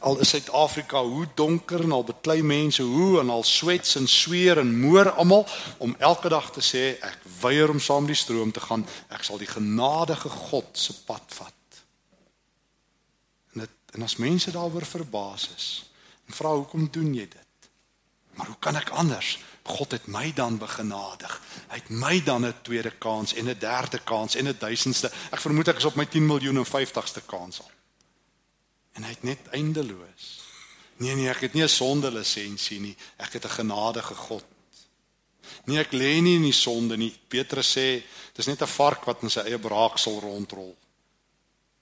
al 0.00 0.18
is 0.20 0.28
Suid-Afrika 0.28 1.02
hoe 1.02 1.26
donker 1.34 1.82
en 1.84 1.92
al 1.92 2.04
beklei 2.04 2.42
mense 2.42 2.82
hoe 2.82 3.20
en 3.20 3.30
al 3.30 3.42
swets 3.42 3.96
en 3.96 4.08
sweer 4.08 4.58
en 4.58 4.80
moer 4.80 5.10
almal 5.10 5.46
om 5.78 5.96
elke 5.98 6.28
dag 6.28 6.50
te 6.52 6.60
sê 6.60 6.96
ek 7.00 7.18
weier 7.40 7.70
om 7.70 7.80
saam 7.80 8.06
die 8.06 8.18
stroom 8.18 8.52
te 8.52 8.60
gaan, 8.60 8.86
ek 9.08 9.24
sal 9.24 9.38
die 9.38 9.50
genadige 9.50 10.28
God 10.28 10.66
se 10.72 10.94
pad 11.04 11.24
vat. 11.28 11.84
En 13.54 13.66
dit 13.66 13.94
en 13.94 14.02
as 14.02 14.16
mense 14.16 14.50
daaroor 14.50 14.86
verbaas 14.86 15.48
is, 15.56 15.68
En 16.30 16.36
vra 16.36 16.50
hoekom 16.54 16.88
doen 16.90 17.14
jy 17.14 17.24
dit? 17.26 17.70
Maar 18.38 18.46
hoe 18.46 18.58
kan 18.62 18.76
ek 18.78 18.92
anders? 18.94 19.38
God 19.66 19.90
het 19.90 20.06
my 20.06 20.30
dan 20.34 20.60
begenadig. 20.62 21.32
Hy 21.72 21.78
het 21.80 21.88
my 21.90 22.22
dan 22.22 22.46
'n 22.46 22.54
tweede 22.62 22.90
kans 22.90 23.34
en 23.34 23.50
'n 23.50 23.58
derde 23.58 23.98
kans 23.98 24.34
en 24.34 24.46
'n 24.46 24.56
duisendste. 24.58 25.10
Ek 25.30 25.40
vermoed 25.40 25.68
ek 25.68 25.76
is 25.76 25.84
op 25.84 25.94
my 25.94 26.06
10 26.06 26.26
miljoen 26.26 26.56
en 26.56 26.66
50ste 26.66 27.22
kans 27.26 27.60
al. 27.60 27.70
En 28.92 29.02
hy 29.02 29.08
het 29.08 29.22
net 29.22 29.48
eindeloos. 29.56 30.30
Nee 31.00 31.14
nee, 31.14 31.28
ek 31.28 31.40
het 31.40 31.54
nie 31.54 31.62
'n 31.62 31.68
sonde 31.68 32.10
lisensie 32.10 32.80
nie. 32.80 32.96
Ek 33.16 33.32
het 33.32 33.44
'n 33.44 33.58
genadige 33.60 34.14
God. 34.14 34.44
Nee, 35.64 35.78
ek 35.78 35.92
lê 35.92 36.20
nie 36.20 36.36
in 36.36 36.42
die 36.42 36.56
sonde 36.56 36.96
nie. 36.96 37.12
Petrus 37.28 37.76
sê, 37.76 38.02
dis 38.34 38.46
net 38.46 38.62
'n 38.62 38.66
vark 38.66 39.04
wat 39.04 39.22
in 39.22 39.30
sy 39.30 39.40
eie 39.40 39.58
braaksel 39.58 40.20
rondrol. 40.20 40.76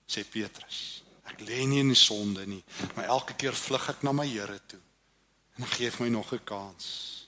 Sê 0.06 0.24
Petrus. 0.24 1.02
Ek 1.24 1.40
lê 1.40 1.66
nie 1.66 1.80
in 1.80 1.88
die 1.88 1.94
sonde 1.94 2.46
nie, 2.46 2.62
maar 2.94 3.04
elke 3.04 3.34
keer 3.34 3.54
vlug 3.54 3.88
ek 3.88 4.02
na 4.02 4.12
my 4.12 4.26
Here 4.26 4.60
toe. 4.66 4.80
En 5.56 5.64
hy 5.64 5.70
gee 5.70 5.90
my 5.98 6.08
nog 6.08 6.32
'n 6.32 6.44
kans. 6.44 7.26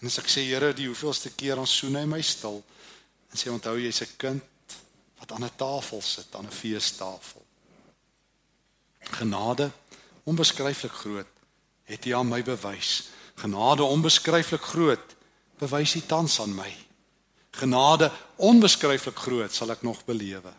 En 0.00 0.06
as 0.06 0.18
ek 0.18 0.28
sê 0.28 0.42
Here, 0.44 0.72
die 0.72 0.86
hoeveelste 0.86 1.30
keer 1.30 1.58
ons 1.58 1.76
soen 1.76 1.96
hy 1.96 2.04
my 2.04 2.22
stil 2.22 2.64
en 3.30 3.38
sê 3.38 3.50
onthou 3.50 3.78
jy's 3.78 4.02
'n 4.02 4.16
kind 4.16 4.42
wat 5.18 5.32
aan 5.32 5.44
'n 5.44 5.56
tafel 5.56 6.02
sit, 6.02 6.34
aan 6.34 6.46
'n 6.46 6.50
feestafel. 6.50 7.41
Genade 9.10 9.70
onbeskryflik 10.24 10.92
groot 10.92 11.26
het 11.84 12.04
hy 12.04 12.14
aan 12.14 12.28
my 12.28 12.42
bewys. 12.42 13.10
Genade 13.34 13.82
onbeskryflik 13.82 14.62
groot 14.62 15.16
bewys 15.58 15.94
hy 15.94 16.02
tans 16.06 16.40
aan 16.40 16.54
my. 16.54 16.70
Genade 17.52 18.10
onbeskryflik 18.36 19.18
groot 19.18 19.52
sal 19.54 19.74
ek 19.74 19.82
nog 19.82 20.04
belewe. 20.04 20.52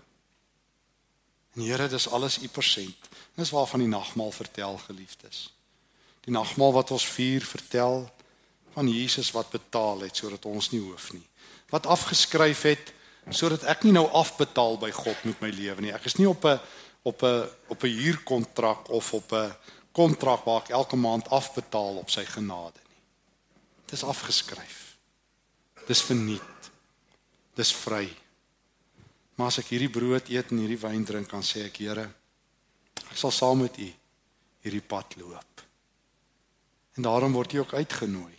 En 1.54 1.62
Here, 1.62 1.88
dis 1.88 2.10
alles 2.10 2.40
u 2.42 2.48
persent. 2.48 3.10
Dis 3.36 3.50
waarvan 3.54 3.80
die 3.80 3.90
nagmaal 3.90 4.32
vertel, 4.32 4.78
geliefdes. 4.78 5.54
Die 6.26 6.34
nagmaal 6.34 6.74
wat 6.74 6.92
ons 6.92 7.06
vier 7.06 7.46
vertel 7.46 8.08
van 8.74 8.90
Jesus 8.90 9.32
wat 9.32 9.50
betaal 9.50 10.06
het 10.06 10.18
sodat 10.18 10.46
ons 10.50 10.72
nie 10.72 10.82
hoef 10.82 11.12
nie. 11.14 11.26
Wat 11.70 11.86
afgeskryf 11.86 12.62
het 12.62 12.94
sodat 13.30 13.64
ek 13.72 13.86
nie 13.86 13.94
nou 13.96 14.06
afbetaal 14.12 14.78
by 14.82 14.90
God 14.92 15.22
met 15.28 15.42
my 15.44 15.50
lewe 15.54 15.82
nie. 15.82 15.94
Ek 15.96 16.06
is 16.10 16.18
nie 16.20 16.28
op 16.28 16.46
'n 16.46 16.60
op 17.04 17.24
'n 17.24 17.50
op 17.68 17.84
'n 17.84 17.98
huurkontrak 18.02 18.89
of 18.89 19.13
op 19.13 19.32
'n 19.32 19.56
kontrak 19.92 20.44
waar 20.44 20.62
ek 20.62 20.70
elke 20.70 20.96
maand 20.96 21.30
afbetaal 21.30 21.98
op 21.98 22.10
sy 22.10 22.26
genade 22.26 22.80
nie. 22.89 23.02
Dit 23.86 23.94
is 23.94 24.04
afgeskryf. 24.04 24.98
Dis 25.88 26.02
verniet. 26.02 26.72
Dis 27.54 27.74
vry. 27.74 28.10
Maar 29.36 29.48
as 29.48 29.58
ek 29.58 29.74
hierdie 29.74 29.89
brood 29.89 30.30
eet 30.30 30.52
en 30.52 30.58
hierdie 30.58 30.80
wyn 30.80 31.06
drink, 31.06 31.28
kan 31.28 31.44
sê 31.44 31.66
ek, 31.66 31.78
Here, 31.78 32.13
ek 33.10 33.18
sal 33.18 33.32
saam 33.32 33.62
met 33.62 33.78
U 33.78 33.94
hierdie 34.63 34.82
pad 34.82 35.16
loop. 35.16 35.62
En 36.96 37.04
daarom 37.04 37.34
word 37.34 37.52
jy 37.52 37.60
ook 37.60 37.74
uitgenooi 37.74 38.36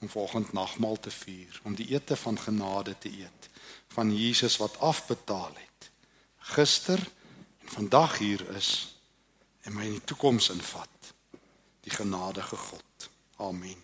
om 0.00 0.08
volgende 0.08 0.52
nagmaal 0.52 0.98
te 1.00 1.10
vier, 1.10 1.60
om 1.64 1.74
die 1.74 1.88
ete 1.94 2.16
van 2.16 2.38
genade 2.38 2.98
te 2.98 3.08
eet 3.08 3.48
van 3.96 4.10
Jesus 4.12 4.58
wat 4.60 4.76
afbetaal 4.84 5.54
het. 5.56 5.90
Gister 6.52 7.00
vandag 7.70 8.18
hier 8.18 8.42
is 8.56 8.96
en 9.62 9.74
my 9.74 9.84
in 9.84 9.98
die 9.98 10.04
toekoms 10.04 10.48
invat. 10.54 11.12
Die 11.86 11.94
genadige 11.94 12.56
God. 12.56 13.10
Amen. 13.36 13.78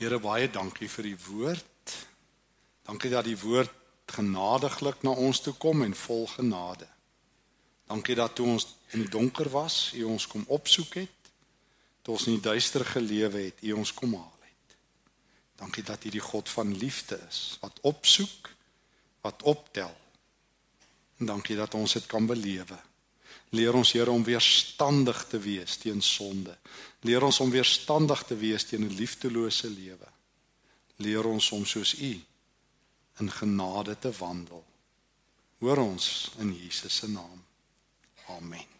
Here 0.00 0.18
baie 0.18 0.48
dankie 0.50 0.88
vir 0.88 1.10
die 1.10 1.18
woord. 1.26 1.96
Dankie 2.88 3.10
dat 3.12 3.26
die 3.28 3.38
woord 3.38 3.74
genadiglik 4.10 5.02
na 5.06 5.12
ons 5.14 5.42
toe 5.44 5.54
kom 5.54 5.84
en 5.84 5.94
vol 5.94 6.26
genade. 6.26 6.88
Dankie 7.90 8.14
dat 8.14 8.34
toe 8.38 8.46
ons 8.46 8.66
in 8.94 9.04
die 9.04 9.10
donker 9.10 9.50
was, 9.50 9.92
U 9.94 10.04
ons 10.14 10.26
kom 10.30 10.44
opsoek 10.48 10.94
het. 11.02 11.30
Toe 12.02 12.14
ons 12.14 12.26
in 12.30 12.38
die 12.38 12.46
duister 12.48 12.84
gelewe 12.86 13.46
het, 13.48 13.62
U 13.66 13.72
ons 13.82 13.92
kom 13.94 14.14
haal 14.14 14.46
het. 14.46 14.76
Dankie 15.62 15.84
dat 15.86 16.04
U 16.04 16.10
die 16.10 16.22
God 16.24 16.48
van 16.48 16.72
liefde 16.78 17.20
is 17.28 17.58
wat 17.60 17.82
opsoek, 17.86 18.50
wat 19.26 19.42
optel. 19.42 19.92
En 21.20 21.28
dankie 21.28 21.56
dat 21.56 21.74
ons 21.76 21.92
dit 21.92 22.06
kan 22.08 22.26
belewe. 22.26 22.78
Leer 23.50 23.74
ons 23.74 23.92
Here 23.92 24.10
om 24.10 24.24
weerstandig 24.24 25.24
te 25.28 25.38
wees 25.38 25.76
teen 25.76 26.02
sonde. 26.02 26.56
Leer 27.04 27.22
ons 27.26 27.40
om 27.40 27.50
weerstandig 27.50 28.24
te 28.24 28.36
wees 28.36 28.64
teen 28.64 28.86
'n 28.86 28.96
liefdelose 28.96 29.70
lewe. 29.70 30.08
Leer 30.96 31.24
ons 31.26 31.50
om 31.50 31.64
soos 31.66 31.94
U 32.00 32.20
in 33.20 33.30
genade 33.30 33.98
te 33.98 34.12
wandel. 34.18 34.64
Hoor 35.58 35.76
ons 35.76 36.30
in 36.38 36.56
Jesus 36.56 36.96
se 36.96 37.08
naam. 37.08 37.44
Amen. 38.28 38.79